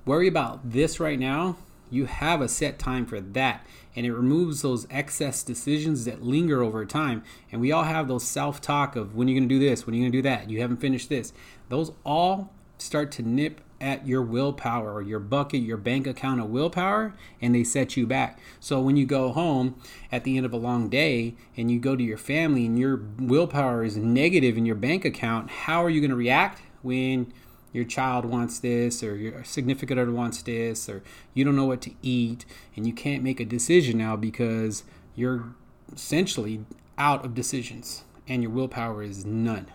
worry 0.06 0.28
about 0.28 0.72
this 0.72 1.00
right 1.00 1.20
now, 1.20 1.58
You 1.90 2.06
have 2.06 2.42
a 2.42 2.48
set 2.48 2.80
time 2.80 3.06
for 3.06 3.20
that. 3.20 3.66
And 3.96 4.06
it 4.06 4.14
removes 4.14 4.62
those 4.62 4.88
excess 4.90 5.44
decisions 5.44 6.06
that 6.06 6.24
linger 6.24 6.64
over 6.64 6.86
time. 6.86 7.24
And 7.52 7.60
we 7.60 7.72
all 7.72 7.84
have 7.84 8.08
those 8.08 8.24
self 8.24 8.62
talk 8.62 8.96
of 8.96 9.16
when 9.16 9.28
you're 9.28 9.40
going 9.40 9.50
to 9.50 9.56
do 9.56 9.60
this, 9.60 9.86
when 9.86 9.96
you're 9.96 10.04
going 10.04 10.12
to 10.12 10.18
do 10.18 10.22
that, 10.24 10.50
you 10.50 10.62
haven't 10.62 10.78
finished 10.78 11.10
this. 11.10 11.34
Those 11.70 11.92
all 12.06 12.54
start 12.78 13.12
to 13.14 13.24
nip 13.24 13.62
at 13.82 14.06
your 14.06 14.22
willpower 14.22 14.94
or 14.94 15.02
your 15.02 15.20
bucket, 15.20 15.62
your 15.62 15.78
bank 15.78 16.06
account 16.06 16.42
of 16.42 16.50
willpower, 16.50 17.14
and 17.42 17.56
they 17.56 17.64
set 17.64 17.96
you 17.96 18.06
back. 18.06 18.40
So 18.60 18.82
when 18.82 18.98
you 18.98 19.06
go 19.06 19.32
home 19.32 19.80
at 20.12 20.24
the 20.24 20.38
end 20.38 20.46
of 20.46 20.54
a 20.54 20.58
long 20.58 20.90
day 20.90 21.36
and 21.56 21.72
you 21.72 21.80
go 21.80 21.96
to 21.96 22.04
your 22.04 22.18
family 22.18 22.66
and 22.66 22.78
your 22.78 23.02
willpower 23.18 23.84
is 23.84 23.98
negative 23.98 24.58
in 24.58 24.66
your 24.66 24.76
bank 24.76 25.06
account, 25.06 25.50
how 25.50 25.84
are 25.84 25.90
you 25.90 26.02
going 26.02 26.12
to 26.12 26.18
react 26.18 26.62
when 26.82 27.32
your 27.72 27.86
child 27.86 28.26
wants 28.26 28.60
this 28.60 29.04
or 29.04 29.16
your 29.16 29.44
significant 29.44 30.00
other 30.00 30.12
wants 30.12 30.42
this 30.42 30.90
or 30.90 31.04
you 31.34 31.46
don't 31.46 31.56
know 31.56 31.66
what 31.66 31.82
to 31.82 31.92
eat 32.02 32.46
and 32.76 32.88
you 32.88 32.94
can't 32.94 33.24
make 33.24 33.40
a 33.40 33.46
decision 33.46 33.98
now 33.98 34.16
because 34.16 34.84
you're 35.16 35.54
essentially 35.94 36.66
out 36.98 37.24
of 37.24 37.34
decisions 37.34 38.04
and 38.28 38.44
your 38.44 38.52
willpower 38.52 39.04
is 39.04 39.26
none. 39.26 39.68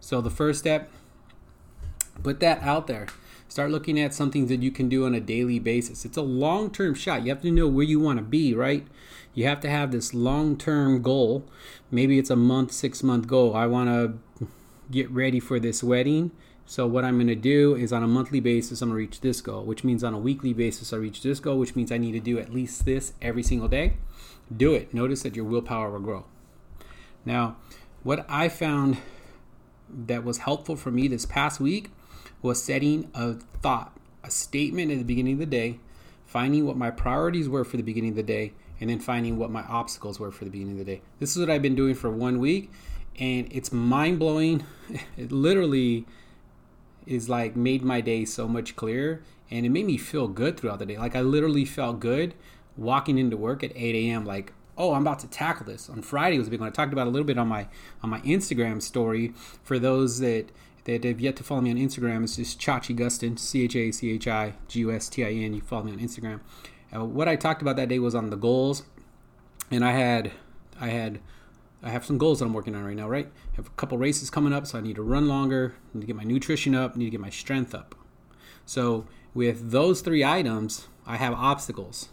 So 0.00 0.20
the 0.20 0.30
first 0.30 0.60
step 0.60 0.90
put 2.22 2.40
that 2.40 2.62
out 2.62 2.86
there. 2.86 3.06
Start 3.48 3.70
looking 3.72 3.98
at 3.98 4.14
something 4.14 4.46
that 4.46 4.62
you 4.62 4.70
can 4.70 4.88
do 4.88 5.06
on 5.06 5.14
a 5.14 5.20
daily 5.20 5.58
basis. 5.58 6.04
It's 6.04 6.16
a 6.16 6.22
long 6.22 6.70
term 6.70 6.94
shot. 6.94 7.24
You 7.24 7.30
have 7.30 7.42
to 7.42 7.50
know 7.50 7.66
where 7.66 7.84
you 7.84 7.98
want 7.98 8.18
to 8.18 8.24
be, 8.24 8.54
right? 8.54 8.86
You 9.34 9.46
have 9.46 9.60
to 9.60 9.70
have 9.70 9.90
this 9.90 10.14
long 10.14 10.56
term 10.56 11.02
goal. 11.02 11.44
Maybe 11.90 12.18
it's 12.18 12.30
a 12.30 12.36
month, 12.36 12.72
six 12.72 13.02
month 13.02 13.26
goal. 13.26 13.56
I 13.56 13.66
want 13.66 13.88
to 13.88 14.48
get 14.90 15.10
ready 15.10 15.40
for 15.40 15.60
this 15.60 15.82
wedding. 15.82 16.30
So, 16.66 16.86
what 16.86 17.04
I'm 17.04 17.16
going 17.16 17.26
to 17.26 17.34
do 17.34 17.74
is 17.74 17.92
on 17.92 18.02
a 18.02 18.08
monthly 18.08 18.40
basis, 18.40 18.80
I'm 18.80 18.90
to 18.90 18.94
reach 18.94 19.20
this 19.20 19.40
goal, 19.40 19.64
which 19.64 19.82
means 19.82 20.04
on 20.04 20.14
a 20.14 20.18
weekly 20.18 20.52
basis, 20.52 20.92
I 20.92 20.96
reach 20.98 21.22
this 21.22 21.40
goal, 21.40 21.58
which 21.58 21.74
means 21.74 21.90
I 21.90 21.98
need 21.98 22.12
to 22.12 22.20
do 22.20 22.38
at 22.38 22.54
least 22.54 22.84
this 22.84 23.12
every 23.20 23.42
single 23.42 23.68
day. 23.68 23.94
Do 24.56 24.74
it. 24.74 24.94
Notice 24.94 25.22
that 25.22 25.34
your 25.34 25.44
willpower 25.44 25.90
will 25.90 26.00
grow. 26.00 26.24
Now, 27.24 27.56
what 28.02 28.24
I 28.28 28.48
found 28.48 28.98
that 29.88 30.24
was 30.24 30.38
helpful 30.38 30.76
for 30.76 30.90
me 30.90 31.08
this 31.08 31.26
past 31.26 31.60
week 31.60 31.90
was 32.42 32.62
setting 32.62 33.10
a 33.14 33.34
thought, 33.34 33.92
a 34.22 34.30
statement 34.30 34.92
at 34.92 34.98
the 34.98 35.04
beginning 35.04 35.34
of 35.34 35.40
the 35.40 35.46
day, 35.46 35.80
finding 36.24 36.66
what 36.66 36.76
my 36.76 36.90
priorities 36.90 37.48
were 37.48 37.64
for 37.64 37.76
the 37.76 37.82
beginning 37.82 38.10
of 38.10 38.16
the 38.16 38.22
day, 38.22 38.52
and 38.80 38.88
then 38.88 39.00
finding 39.00 39.38
what 39.38 39.50
my 39.50 39.62
obstacles 39.64 40.18
were 40.18 40.30
for 40.30 40.44
the 40.44 40.50
beginning 40.50 40.74
of 40.74 40.86
the 40.86 40.96
day. 40.96 41.02
This 41.18 41.32
is 41.32 41.38
what 41.38 41.50
I've 41.50 41.62
been 41.62 41.74
doing 41.74 41.94
for 41.94 42.10
one 42.10 42.38
week, 42.38 42.70
and 43.18 43.48
it's 43.50 43.72
mind 43.72 44.18
blowing. 44.18 44.64
It 45.16 45.30
literally 45.30 46.04
is 47.06 47.28
like 47.28 47.54
made 47.54 47.82
my 47.84 48.00
day 48.00 48.24
so 48.24 48.48
much 48.48 48.74
clearer, 48.74 49.22
and 49.48 49.64
it 49.64 49.68
made 49.68 49.86
me 49.86 49.96
feel 49.96 50.26
good 50.26 50.58
throughout 50.58 50.80
the 50.80 50.86
day. 50.86 50.98
Like 50.98 51.14
I 51.14 51.20
literally 51.20 51.64
felt 51.64 52.00
good 52.00 52.34
walking 52.76 53.18
into 53.18 53.36
work 53.36 53.62
at 53.62 53.70
8 53.76 53.94
a.m. 53.94 54.24
Like, 54.24 54.52
oh, 54.76 54.94
I'm 54.94 55.02
about 55.02 55.20
to 55.20 55.28
tackle 55.28 55.64
this. 55.66 55.88
On 55.88 56.02
Friday 56.02 56.38
was 56.38 56.48
a 56.48 56.50
big 56.50 56.58
one. 56.58 56.68
I 56.68 56.72
talked 56.72 56.92
about 56.92 57.06
a 57.06 57.10
little 57.10 57.26
bit 57.26 57.38
on 57.38 57.46
my 57.46 57.68
on 58.02 58.10
my 58.10 58.20
Instagram 58.22 58.82
story 58.82 59.32
for 59.62 59.78
those 59.78 60.18
that 60.18 60.50
that 60.84 61.04
have 61.04 61.20
yet 61.20 61.36
to 61.36 61.44
follow 61.44 61.60
me 61.60 61.70
on 61.70 61.76
Instagram, 61.76 62.24
it's 62.24 62.36
just 62.36 62.60
Chachi 62.60 62.96
Gustin, 62.96 63.38
C 63.38 63.64
H 63.64 63.76
A 63.76 63.92
C 63.92 64.10
H 64.12 64.28
I 64.28 64.54
G 64.68 64.80
U 64.80 64.92
S 64.92 65.08
T 65.08 65.24
I 65.24 65.30
N. 65.30 65.54
You 65.54 65.60
follow 65.60 65.84
me 65.84 65.92
on 65.92 65.98
Instagram. 65.98 66.40
Uh, 66.94 67.04
what 67.04 67.28
I 67.28 67.36
talked 67.36 67.62
about 67.62 67.76
that 67.76 67.88
day 67.88 67.98
was 67.98 68.14
on 68.14 68.30
the 68.30 68.36
goals, 68.36 68.82
and 69.70 69.84
I 69.84 69.92
had, 69.92 70.32
I 70.80 70.88
had, 70.88 71.20
I 71.82 71.90
have 71.90 72.04
some 72.04 72.18
goals 72.18 72.38
that 72.38 72.44
I'm 72.44 72.52
working 72.52 72.74
on 72.74 72.84
right 72.84 72.96
now. 72.96 73.08
Right, 73.08 73.26
I 73.52 73.56
have 73.56 73.66
a 73.66 73.70
couple 73.70 73.98
races 73.98 74.30
coming 74.30 74.52
up, 74.52 74.66
so 74.66 74.78
I 74.78 74.80
need 74.80 74.96
to 74.96 75.02
run 75.02 75.28
longer. 75.28 75.74
I 75.76 75.98
need 75.98 76.00
to 76.02 76.06
get 76.06 76.16
my 76.16 76.24
nutrition 76.24 76.74
up. 76.74 76.92
I 76.94 76.98
need 76.98 77.06
to 77.06 77.10
get 77.10 77.20
my 77.20 77.30
strength 77.30 77.74
up. 77.74 77.94
So 78.66 79.06
with 79.34 79.70
those 79.70 80.00
three 80.00 80.24
items, 80.24 80.88
I 81.06 81.16
have 81.16 81.32
obstacles 81.32 82.08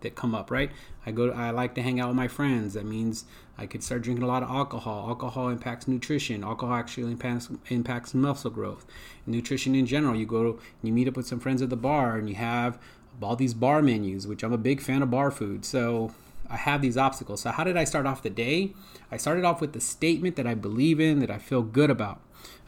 that 0.00 0.14
come 0.14 0.34
up. 0.34 0.50
Right, 0.50 0.70
I 1.06 1.12
go. 1.12 1.28
To, 1.28 1.32
I 1.32 1.50
like 1.50 1.74
to 1.76 1.82
hang 1.82 2.00
out 2.00 2.08
with 2.08 2.16
my 2.16 2.28
friends. 2.28 2.74
That 2.74 2.86
means 2.86 3.24
I 3.56 3.66
could 3.66 3.82
start 3.82 4.02
drinking 4.02 4.24
a 4.24 4.28
lot 4.28 4.42
of 4.42 4.50
alcohol. 4.50 5.08
Alcohol 5.08 5.48
impacts 5.48 5.88
nutrition. 5.88 6.44
Alcohol 6.44 6.74
actually 6.74 7.10
impacts 7.10 7.48
impacts 7.68 8.14
muscle 8.14 8.50
growth. 8.50 8.86
Nutrition 9.26 9.74
in 9.74 9.86
general. 9.86 10.16
You 10.16 10.26
go 10.26 10.58
you 10.82 10.92
meet 10.92 11.08
up 11.08 11.16
with 11.16 11.26
some 11.26 11.40
friends 11.40 11.62
at 11.62 11.70
the 11.70 11.76
bar 11.76 12.16
and 12.16 12.28
you 12.28 12.36
have 12.36 12.78
all 13.20 13.36
these 13.36 13.54
bar 13.54 13.82
menus, 13.82 14.26
which 14.26 14.42
I'm 14.42 14.52
a 14.52 14.58
big 14.58 14.80
fan 14.80 15.02
of 15.02 15.10
bar 15.10 15.30
food. 15.30 15.64
So 15.64 16.12
I 16.50 16.56
have 16.56 16.80
these 16.82 16.96
obstacles. 16.96 17.42
So 17.42 17.50
how 17.50 17.64
did 17.64 17.76
I 17.76 17.84
start 17.84 18.06
off 18.06 18.22
the 18.22 18.30
day? 18.30 18.72
I 19.10 19.16
started 19.16 19.44
off 19.44 19.60
with 19.60 19.72
the 19.72 19.80
statement 19.80 20.36
that 20.36 20.46
I 20.46 20.54
believe 20.54 21.00
in, 21.00 21.20
that 21.20 21.30
I 21.30 21.38
feel 21.38 21.62
good 21.62 21.90
about. 21.90 22.20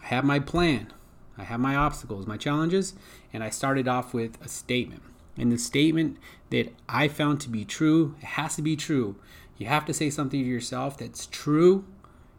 I 0.03 0.07
have 0.07 0.25
my 0.25 0.39
plan. 0.39 0.93
I 1.39 1.45
have 1.45 1.61
my 1.61 1.75
obstacles, 1.75 2.27
my 2.27 2.37
challenges, 2.37 2.95
and 3.33 3.43
I 3.43 3.51
started 3.51 3.89
off 3.89 4.13
with 4.13 4.39
a 4.45 4.49
statement. 4.49 5.03
And 5.37 5.51
the 5.51 5.59
statement 5.59 6.19
that 6.51 6.75
I 6.89 7.09
found 7.09 7.41
to 7.41 7.49
be 7.49 7.65
true, 7.65 8.15
it 8.21 8.27
has 8.27 8.57
to 8.57 8.63
be 8.63 8.77
true, 8.77 9.17
you 9.57 9.67
have 9.67 9.87
to 9.87 9.95
say 9.95 10.11
something 10.11 10.43
to 10.43 10.49
yourself 10.49 10.99
that's 10.99 11.27
true 11.27 11.85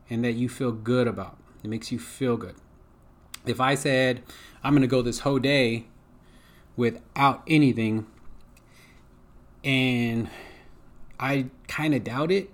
and 0.09 0.23
that 0.23 0.33
you 0.33 0.49
feel 0.49 0.71
good 0.71 1.07
about. 1.07 1.37
It 1.63 1.69
makes 1.69 1.91
you 1.91 1.99
feel 1.99 2.37
good. 2.37 2.55
If 3.45 3.59
I 3.59 3.75
said, 3.75 4.21
I'm 4.63 4.73
going 4.73 4.81
to 4.81 4.87
go 4.87 5.01
this 5.01 5.19
whole 5.19 5.39
day 5.39 5.85
without 6.75 7.43
anything, 7.47 8.05
and 9.63 10.29
I 11.21 11.45
kind 11.67 11.93
of 11.93 12.03
doubt 12.03 12.31
it, 12.31 12.49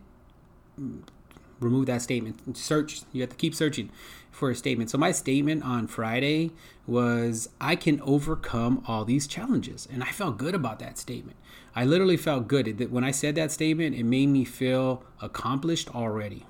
remove 1.60 1.86
that 1.88 2.02
statement. 2.02 2.58
Search. 2.58 3.02
You 3.14 3.22
have 3.22 3.32
to 3.32 3.36
keep 3.36 3.56
searching 3.56 3.90
for 4.30 4.52
a 4.52 4.56
statement. 4.56 4.92
So 4.92 4.98
my 4.98 5.12
statement 5.12 5.64
on 5.64 5.88
Friday 5.88 6.52
was 6.86 7.50
I 7.60 7.76
can 7.76 8.00
overcome 8.02 8.84
all 8.88 9.06
these 9.06 9.26
challenges. 9.26 9.88
And 9.92 10.04
I 10.04 10.08
felt 10.12 10.38
good 10.38 10.54
about 10.54 10.78
that 10.80 10.98
statement. 10.98 11.38
I 11.76 11.86
literally 11.86 12.18
felt 12.18 12.48
good. 12.48 12.92
When 12.92 13.04
I 13.04 13.12
said 13.12 13.36
that 13.36 13.52
statement, 13.52 13.96
it 13.96 14.04
made 14.04 14.28
me 14.28 14.46
feel 14.46 15.04
accomplished 15.22 15.96
already. 15.96 16.46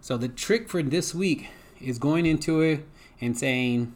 So 0.00 0.16
the 0.16 0.28
trick 0.28 0.68
for 0.68 0.82
this 0.82 1.14
week 1.14 1.48
is 1.80 1.98
going 1.98 2.26
into 2.26 2.60
it 2.60 2.86
and 3.20 3.38
saying, 3.38 3.94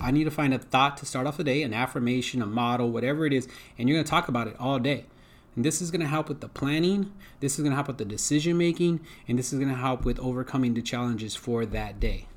I 0.00 0.10
need 0.10 0.24
to 0.24 0.30
find 0.30 0.52
a 0.52 0.58
thought 0.58 0.96
to 0.98 1.06
start 1.06 1.26
off 1.26 1.36
the 1.36 1.44
day, 1.44 1.62
an 1.62 1.74
affirmation, 1.74 2.42
a 2.42 2.46
model, 2.46 2.90
whatever 2.90 3.26
it 3.26 3.32
is, 3.32 3.46
and 3.76 3.88
you're 3.88 3.96
going 3.96 4.04
to 4.04 4.10
talk 4.10 4.28
about 4.28 4.48
it 4.48 4.56
all 4.58 4.78
day. 4.78 5.06
And 5.58 5.64
this 5.64 5.82
is 5.82 5.90
going 5.90 6.02
to 6.02 6.06
help 6.06 6.28
with 6.28 6.40
the 6.40 6.46
planning, 6.46 7.12
this 7.40 7.54
is 7.54 7.64
going 7.64 7.72
to 7.72 7.74
help 7.74 7.88
with 7.88 7.98
the 7.98 8.04
decision 8.04 8.56
making, 8.56 9.00
and 9.26 9.36
this 9.36 9.52
is 9.52 9.58
going 9.58 9.72
to 9.72 9.74
help 9.74 10.04
with 10.04 10.20
overcoming 10.20 10.74
the 10.74 10.82
challenges 10.82 11.34
for 11.34 11.66
that 11.66 11.98
day. 11.98 12.28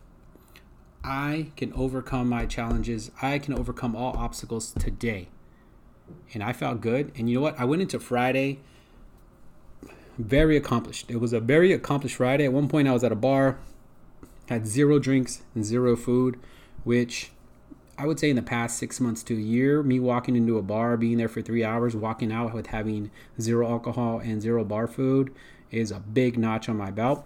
I 1.03 1.51
can 1.55 1.71
overcome 1.73 2.27
my 2.27 2.47
challenges. 2.47 3.11
I 3.21 3.37
can 3.37 3.53
overcome 3.53 3.95
all 3.95 4.17
obstacles 4.17 4.71
today. 4.71 5.27
And 6.33 6.41
I 6.41 6.51
felt 6.51 6.81
good. 6.81 7.11
And 7.15 7.29
you 7.29 7.35
know 7.35 7.41
what? 7.41 7.59
I 7.59 7.65
went 7.65 7.83
into 7.83 7.99
Friday 7.99 8.57
very 10.17 10.57
accomplished. 10.57 11.11
It 11.11 11.17
was 11.17 11.31
a 11.31 11.39
very 11.39 11.71
accomplished 11.73 12.15
Friday. 12.15 12.45
At 12.45 12.53
one 12.53 12.67
point, 12.67 12.87
I 12.87 12.91
was 12.91 13.03
at 13.03 13.11
a 13.11 13.15
bar, 13.15 13.59
had 14.49 14.65
zero 14.65 14.97
drinks 14.97 15.43
and 15.53 15.63
zero 15.63 15.95
food, 15.95 16.39
which 16.83 17.29
I 18.01 18.07
would 18.07 18.19
say 18.19 18.31
in 18.31 18.35
the 18.35 18.41
past 18.41 18.79
six 18.79 18.99
months 18.99 19.21
to 19.25 19.35
a 19.35 19.39
year, 19.39 19.83
me 19.83 19.99
walking 19.99 20.35
into 20.35 20.57
a 20.57 20.63
bar, 20.63 20.97
being 20.97 21.17
there 21.19 21.29
for 21.29 21.43
three 21.43 21.63
hours, 21.63 21.95
walking 21.95 22.31
out 22.31 22.51
with 22.51 22.67
having 22.67 23.11
zero 23.39 23.69
alcohol 23.69 24.17
and 24.17 24.41
zero 24.41 24.63
bar 24.63 24.87
food 24.87 25.31
is 25.69 25.91
a 25.91 25.99
big 25.99 26.35
notch 26.35 26.67
on 26.67 26.77
my 26.77 26.89
belt. 26.89 27.23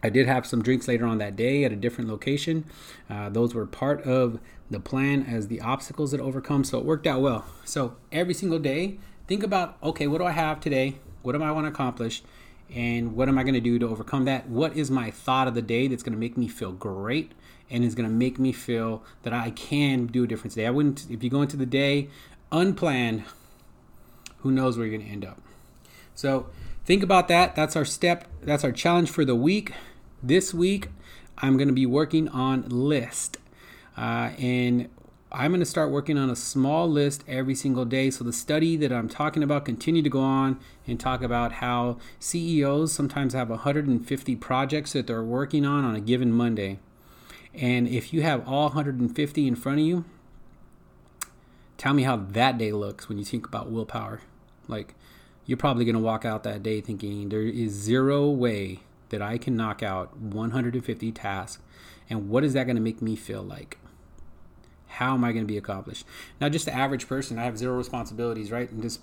I 0.00 0.08
did 0.08 0.28
have 0.28 0.46
some 0.46 0.62
drinks 0.62 0.86
later 0.86 1.04
on 1.04 1.18
that 1.18 1.34
day 1.34 1.64
at 1.64 1.72
a 1.72 1.76
different 1.76 2.08
location. 2.08 2.64
Uh, 3.10 3.28
those 3.28 3.54
were 3.54 3.66
part 3.66 4.00
of 4.02 4.38
the 4.70 4.78
plan 4.78 5.24
as 5.24 5.48
the 5.48 5.60
obstacles 5.60 6.12
that 6.12 6.20
overcome, 6.20 6.62
so 6.62 6.78
it 6.78 6.84
worked 6.84 7.08
out 7.08 7.20
well. 7.20 7.44
So 7.64 7.96
every 8.12 8.34
single 8.34 8.60
day, 8.60 9.00
think 9.26 9.42
about 9.42 9.78
okay, 9.82 10.06
what 10.06 10.18
do 10.18 10.24
I 10.26 10.30
have 10.30 10.60
today? 10.60 11.00
What 11.22 11.32
do 11.32 11.42
I 11.42 11.50
want 11.50 11.64
to 11.64 11.72
accomplish? 11.72 12.22
And 12.72 13.16
what 13.16 13.28
am 13.28 13.36
I 13.36 13.42
going 13.42 13.54
to 13.54 13.60
do 13.60 13.80
to 13.80 13.88
overcome 13.88 14.26
that? 14.26 14.48
What 14.48 14.76
is 14.76 14.92
my 14.92 15.10
thought 15.10 15.48
of 15.48 15.54
the 15.54 15.62
day 15.62 15.88
that's 15.88 16.04
going 16.04 16.12
to 16.12 16.18
make 16.20 16.36
me 16.36 16.46
feel 16.46 16.70
great? 16.70 17.32
And 17.70 17.84
it's 17.84 17.94
going 17.94 18.08
to 18.08 18.14
make 18.14 18.38
me 18.38 18.52
feel 18.52 19.02
that 19.22 19.32
I 19.32 19.50
can 19.50 20.06
do 20.06 20.24
a 20.24 20.26
difference 20.26 20.54
today. 20.54 20.66
I 20.66 20.70
wouldn't, 20.70 21.06
if 21.10 21.22
you 21.22 21.30
go 21.30 21.42
into 21.42 21.56
the 21.56 21.66
day 21.66 22.08
unplanned, 22.50 23.24
who 24.38 24.50
knows 24.50 24.76
where 24.76 24.86
you're 24.86 24.96
going 24.96 25.06
to 25.06 25.12
end 25.12 25.24
up. 25.24 25.40
So 26.14 26.48
think 26.84 27.02
about 27.02 27.28
that. 27.28 27.54
That's 27.54 27.76
our 27.76 27.84
step. 27.84 28.26
That's 28.42 28.64
our 28.64 28.72
challenge 28.72 29.10
for 29.10 29.24
the 29.24 29.34
week. 29.34 29.72
This 30.22 30.54
week, 30.54 30.88
I'm 31.38 31.56
going 31.56 31.68
to 31.68 31.74
be 31.74 31.86
working 31.86 32.28
on 32.28 32.68
list. 32.68 33.36
Uh, 33.96 34.30
and 34.38 34.88
I'm 35.30 35.50
going 35.50 35.60
to 35.60 35.66
start 35.66 35.90
working 35.90 36.16
on 36.16 36.30
a 36.30 36.36
small 36.36 36.88
list 36.88 37.22
every 37.28 37.54
single 37.54 37.84
day. 37.84 38.10
So 38.10 38.24
the 38.24 38.32
study 38.32 38.76
that 38.76 38.92
I'm 38.92 39.08
talking 39.08 39.42
about 39.42 39.64
continue 39.64 40.02
to 40.02 40.08
go 40.08 40.20
on 40.20 40.58
and 40.86 40.98
talk 40.98 41.22
about 41.22 41.52
how 41.54 41.98
CEOs 42.18 42.92
sometimes 42.92 43.34
have 43.34 43.50
150 43.50 44.36
projects 44.36 44.92
that 44.94 45.06
they're 45.06 45.22
working 45.22 45.66
on 45.66 45.84
on 45.84 45.94
a 45.94 46.00
given 46.00 46.32
Monday. 46.32 46.78
And 47.60 47.88
if 47.88 48.12
you 48.12 48.22
have 48.22 48.46
all 48.48 48.64
150 48.64 49.46
in 49.46 49.56
front 49.56 49.80
of 49.80 49.84
you, 49.84 50.04
tell 51.76 51.92
me 51.92 52.04
how 52.04 52.16
that 52.16 52.56
day 52.56 52.72
looks 52.72 53.08
when 53.08 53.18
you 53.18 53.24
think 53.24 53.46
about 53.46 53.70
willpower. 53.70 54.20
Like, 54.68 54.94
you're 55.44 55.58
probably 55.58 55.84
going 55.84 55.94
to 55.94 56.00
walk 56.00 56.24
out 56.24 56.44
that 56.44 56.62
day 56.62 56.80
thinking 56.80 57.30
there 57.30 57.42
is 57.42 57.72
zero 57.72 58.28
way 58.28 58.80
that 59.08 59.22
I 59.22 59.38
can 59.38 59.56
knock 59.56 59.82
out 59.82 60.16
150 60.16 61.12
tasks. 61.12 61.62
And 62.10 62.28
what 62.28 62.44
is 62.44 62.52
that 62.52 62.64
going 62.64 62.76
to 62.76 62.82
make 62.82 63.02
me 63.02 63.16
feel 63.16 63.42
like? 63.42 63.78
How 64.86 65.14
am 65.14 65.24
I 65.24 65.32
going 65.32 65.44
to 65.44 65.52
be 65.52 65.58
accomplished? 65.58 66.06
Now, 66.40 66.48
just 66.48 66.64
the 66.64 66.74
average 66.74 67.08
person, 67.08 67.38
I 67.38 67.44
have 67.44 67.58
zero 67.58 67.76
responsibilities, 67.76 68.50
right? 68.50 68.70
And 68.70 68.82
this 68.82 69.00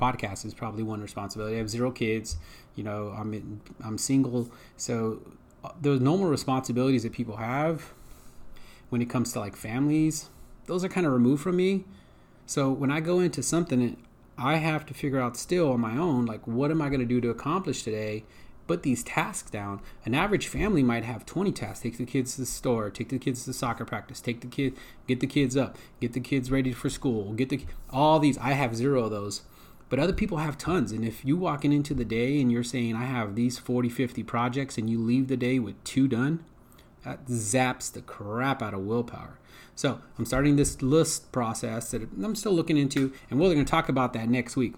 podcast 0.00 0.44
is 0.44 0.54
probably 0.54 0.82
one 0.82 1.00
responsibility. 1.00 1.56
I 1.56 1.58
have 1.58 1.70
zero 1.70 1.90
kids. 1.90 2.36
You 2.74 2.84
know, 2.84 3.14
I'm 3.16 3.60
I'm 3.82 3.98
single, 3.98 4.50
so 4.76 5.20
those 5.80 6.00
normal 6.00 6.28
responsibilities 6.28 7.02
that 7.02 7.12
people 7.12 7.36
have 7.36 7.92
when 8.90 9.02
it 9.02 9.10
comes 9.10 9.32
to 9.32 9.40
like 9.40 9.56
families, 9.56 10.28
those 10.66 10.84
are 10.84 10.88
kind 10.88 11.06
of 11.06 11.12
removed 11.12 11.42
from 11.42 11.56
me. 11.56 11.84
So 12.46 12.70
when 12.70 12.90
I 12.90 13.00
go 13.00 13.20
into 13.20 13.42
something, 13.42 13.96
I 14.36 14.56
have 14.56 14.86
to 14.86 14.94
figure 14.94 15.20
out 15.20 15.36
still 15.36 15.72
on 15.72 15.80
my 15.80 15.96
own, 15.96 16.26
like 16.26 16.46
what 16.46 16.70
am 16.70 16.80
I 16.80 16.88
going 16.88 17.00
to 17.00 17.06
do 17.06 17.20
to 17.20 17.30
accomplish 17.30 17.82
today? 17.82 18.24
Put 18.66 18.82
these 18.82 19.02
tasks 19.02 19.50
down. 19.50 19.80
An 20.04 20.14
average 20.14 20.46
family 20.46 20.82
might 20.82 21.04
have 21.04 21.24
20 21.24 21.52
tasks. 21.52 21.80
Take 21.80 21.96
the 21.96 22.04
kids 22.04 22.34
to 22.34 22.42
the 22.42 22.46
store, 22.46 22.90
take 22.90 23.08
the 23.08 23.18
kids 23.18 23.44
to 23.44 23.52
soccer 23.52 23.84
practice, 23.84 24.20
take 24.20 24.42
the 24.42 24.46
kid, 24.46 24.74
get 25.06 25.20
the 25.20 25.26
kids 25.26 25.56
up, 25.56 25.76
get 26.00 26.12
the 26.12 26.20
kids 26.20 26.50
ready 26.50 26.72
for 26.72 26.90
school, 26.90 27.32
get 27.32 27.48
the 27.48 27.64
all 27.90 28.18
these. 28.18 28.36
I 28.38 28.52
have 28.52 28.76
zero 28.76 29.04
of 29.04 29.10
those 29.10 29.42
but 29.88 29.98
other 29.98 30.12
people 30.12 30.38
have 30.38 30.58
tons. 30.58 30.92
And 30.92 31.04
if 31.04 31.24
you 31.24 31.36
walking 31.36 31.72
into 31.72 31.94
the 31.94 32.04
day 32.04 32.40
and 32.40 32.52
you're 32.52 32.64
saying 32.64 32.94
i 32.94 33.04
have 33.04 33.34
these 33.34 33.58
40 33.58 33.88
50 33.88 34.22
projects 34.22 34.78
and 34.78 34.88
you 34.88 34.98
leave 34.98 35.28
the 35.28 35.36
day 35.36 35.58
with 35.58 35.82
two 35.84 36.08
done 36.08 36.44
that 37.04 37.26
zaps 37.26 37.92
the 37.92 38.02
crap 38.02 38.62
out 38.62 38.74
of 38.74 38.80
willpower. 38.80 39.38
So 39.74 40.00
i'm 40.18 40.26
starting 40.26 40.56
this 40.56 40.82
list 40.82 41.32
process 41.32 41.90
that 41.92 42.02
i'm 42.02 42.34
still 42.34 42.52
looking 42.52 42.76
into 42.76 43.12
and 43.30 43.40
we're 43.40 43.52
going 43.52 43.64
to 43.64 43.70
talk 43.70 43.88
about 43.88 44.12
that 44.12 44.28
next 44.28 44.56
week. 44.56 44.74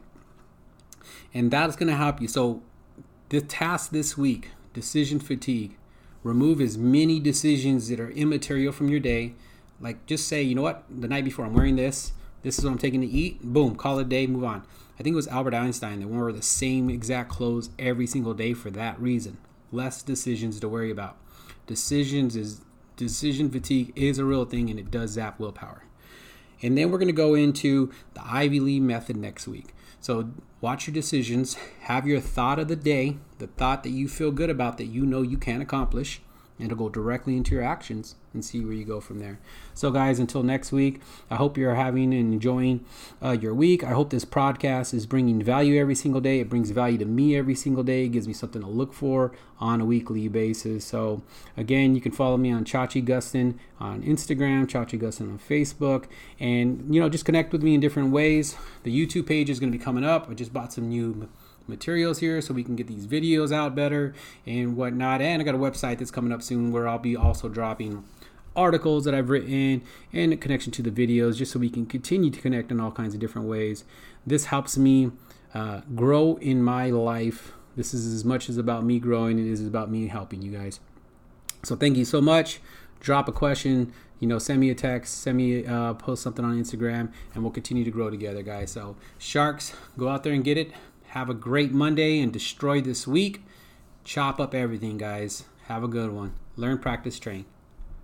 And 1.35 1.51
that's 1.51 1.77
going 1.77 1.89
to 1.89 1.97
help 1.97 2.21
you. 2.21 2.29
So 2.29 2.63
the 3.31 3.41
task 3.41 3.91
this 3.91 4.17
week 4.17 4.51
decision 4.73 5.19
fatigue. 5.19 5.77
Remove 6.23 6.61
as 6.61 6.77
many 6.77 7.19
decisions 7.19 7.89
that 7.89 7.99
are 7.99 8.11
immaterial 8.11 8.73
from 8.73 8.89
your 8.89 9.01
day. 9.01 9.33
Like 9.81 10.05
just 10.07 10.29
say 10.29 10.43
you 10.43 10.55
know 10.55 10.63
what? 10.63 10.85
The 10.89 11.09
night 11.09 11.25
before 11.25 11.47
i'm 11.47 11.55
wearing 11.55 11.77
this. 11.77 12.13
This 12.43 12.59
is 12.59 12.65
what 12.65 12.71
i'm 12.71 12.79
taking 12.79 13.01
to 13.01 13.07
eat. 13.07 13.43
Boom 13.43 13.75
call 13.75 13.99
it 13.99 14.03
a 14.03 14.05
day 14.05 14.27
move 14.29 14.45
on 14.45 14.63
I 15.01 15.03
think 15.03 15.15
it 15.15 15.17
was 15.17 15.29
Albert 15.29 15.55
Einstein 15.55 16.01
that 16.01 16.09
wore 16.09 16.31
the 16.31 16.43
same 16.43 16.91
exact 16.91 17.31
clothes 17.31 17.71
every 17.79 18.07
single 18.07 18.35
day 18.35 18.53
for 18.53 18.71
that 18.73 19.01
reason. 19.01 19.39
Less 19.73 20.03
decisions 20.03 20.61
to 20.61 20.69
worry 20.69 20.91
about. 20.91 21.17
Decisions 21.67 22.37
is 22.37 22.61
decision 22.99 23.49
fatigue 23.49 23.95
is 23.97 24.19
a 24.19 24.27
real 24.27 24.45
thing 24.45 24.69
and 24.69 24.79
it 24.79 24.91
does 24.91 25.13
zap 25.13 25.41
willpower. 25.41 25.85
And 26.61 26.77
then 26.77 26.91
we're 26.91 26.99
going 26.99 27.07
to 27.07 27.15
go 27.15 27.35
into 27.35 27.91
the 28.13 28.21
Ivy 28.23 28.61
Lee 28.61 28.79
method 28.79 29.17
next 29.17 29.49
week. 29.49 29.73
So 30.03 30.33
watch 30.61 30.87
your 30.87 30.93
decisions, 30.93 31.55
have 31.85 32.07
your 32.07 32.21
thought 32.21 32.59
of 32.59 32.69
the 32.69 32.77
day, 32.77 33.17
the 33.39 33.47
thought 33.47 33.85
that 33.85 33.91
you 33.91 34.07
feel 34.07 34.33
good 34.33 34.51
about 34.51 34.77
that 34.77 34.89
you 34.89 35.07
know 35.07 35.23
you 35.23 35.39
can 35.39 35.63
accomplish, 35.63 36.21
it'll 36.63 36.77
go 36.77 36.89
directly 36.89 37.37
into 37.37 37.55
your 37.55 37.65
actions 37.65 38.15
and 38.33 38.45
see 38.45 38.65
where 38.65 38.75
you 38.75 38.85
go 38.85 39.01
from 39.01 39.19
there. 39.19 39.39
So, 39.75 39.91
guys, 39.91 40.19
until 40.19 40.43
next 40.43 40.73
week, 40.73 41.01
I 41.31 41.37
hope 41.37 41.57
you're 41.57 41.75
having 41.75 42.15
and 42.15 42.33
enjoying 42.33 42.85
uh, 43.23 43.33
your 43.33 43.55
week. 43.55 43.83
I 43.83 43.91
hope 43.91 44.11
this 44.11 44.25
podcast 44.25 44.95
is 44.95 45.07
bringing 45.07 45.43
value 45.43 45.81
every 45.81 45.95
single 45.95 46.21
day. 46.21 46.41
It 46.41 46.49
brings 46.49 46.71
value 46.71 46.99
to 46.99 47.05
me 47.05 47.37
every 47.37 47.55
single 47.55 47.83
day. 47.83 48.05
It 48.05 48.09
gives 48.11 48.29
me 48.29 48.35
something 48.35 48.63
to 48.63 48.69
look 48.69 48.93
for 48.93 49.33
on 49.59 49.81
a 49.81 49.85
weekly 49.85 50.29
basis. 50.29 50.85
So, 50.85 51.23
again, 51.57 51.95
you 51.95 52.01
can 52.01 52.13
follow 52.13 52.37
me 52.37 52.53
on 52.53 52.65
Chachi 52.65 53.05
Gustin 53.05 53.55
on 53.81 54.03
Instagram, 54.03 54.67
Chachi 54.67 55.01
Gustin 55.01 55.33
on 55.33 55.39
Facebook, 55.39 56.05
and 56.39 56.95
you 56.95 57.01
know, 57.01 57.09
just 57.09 57.25
connect 57.25 57.53
with 57.53 57.63
me 57.63 57.75
in 57.75 57.81
different 57.81 58.11
ways. 58.13 58.57
The 58.85 58.95
YouTube 58.95 59.27
page 59.27 59.51
is 59.51 59.59
going 59.59 59.73
to 59.73 59.79
be 59.79 59.83
coming 59.83 60.05
up. 60.05 60.29
I 60.31 60.35
just 60.35 60.53
bought 60.53 60.73
some 60.73 60.89
new 60.89 61.29
materials 61.71 62.19
here 62.19 62.41
so 62.41 62.53
we 62.53 62.63
can 62.63 62.77
get 62.77 62.87
these 62.87 63.07
videos 63.07 63.53
out 63.53 63.75
better 63.75 64.15
and 64.47 64.77
whatnot. 64.77 65.23
And 65.23 65.41
I 65.41 65.45
got 65.45 65.55
a 65.55 65.59
website 65.59 65.99
that's 65.99 66.11
coming 66.11 66.33
up 66.33 66.43
soon 66.43 66.73
where 66.73 66.87
I'll 66.87 66.99
be 66.99 67.17
also 67.17 67.49
dropping 67.49 68.05
articles 68.57 69.05
that 69.05 69.15
I've 69.15 69.31
written 69.31 69.83
and 70.13 70.41
connection 70.41 70.73
to 70.73 70.83
the 70.83 70.91
videos 70.91 71.37
just 71.37 71.53
so 71.53 71.59
we 71.59 71.71
can 71.71 71.87
continue 71.87 72.31
to 72.31 72.41
connect 72.41 72.71
in 72.71 72.81
all 72.81 72.91
kinds 72.91 73.15
of 73.15 73.21
different 73.21 73.49
ways. 73.49 73.85
This 74.27 74.47
helps 74.47 74.77
me 74.77 75.13
uh, 75.55 75.81
grow 75.95 76.37
in 76.41 76.63
my 76.63 76.91
life. 76.91 77.53
This 77.77 77.95
is 77.95 78.13
as 78.13 78.25
much 78.25 78.49
as 78.49 78.57
about 78.57 78.85
me 78.85 78.99
growing, 78.99 79.39
it 79.39 79.47
is 79.47 79.67
about 79.67 79.91
me 79.91 80.09
helping 80.09 80.43
you 80.43 80.51
guys. 80.51 80.81
So 81.63 81.77
thank 81.77 81.97
you 81.97 82.05
so 82.05 82.21
much. 82.21 82.61
Drop 83.01 83.29
a 83.29 83.33
question, 83.33 83.93
you 84.19 84.29
know, 84.29 84.39
send 84.39 84.61
me 84.61 84.69
a 84.69 84.75
text, 84.75 85.23
send 85.23 85.39
me 85.39 85.65
uh, 85.65 85.95
post 85.95 86.23
something 86.23 86.45
on 86.45 86.61
Instagram, 86.61 87.13
and 87.35 87.43
we'll 87.43 87.53
continue 87.53 87.85
to 87.85 87.91
grow 87.91 88.11
together, 88.11 88.43
guys. 88.43 88.71
So 88.71 88.97
sharks, 89.19 89.73
go 89.97 90.09
out 90.09 90.23
there 90.23 90.35
and 90.35 90.45
get 90.45 90.59
it. 90.59 90.73
Have 91.11 91.29
a 91.29 91.35
great 91.35 91.73
Monday 91.73 92.21
and 92.21 92.33
destroy 92.33 92.81
this 92.81 93.05
week. 93.05 93.43
Chop 94.05 94.39
up 94.39 94.55
everything, 94.55 94.97
guys. 94.97 95.43
Have 95.65 95.83
a 95.83 95.89
good 95.89 96.13
one. 96.13 96.35
Learn, 96.55 96.79
practice, 96.79 97.19
train. 97.19 97.47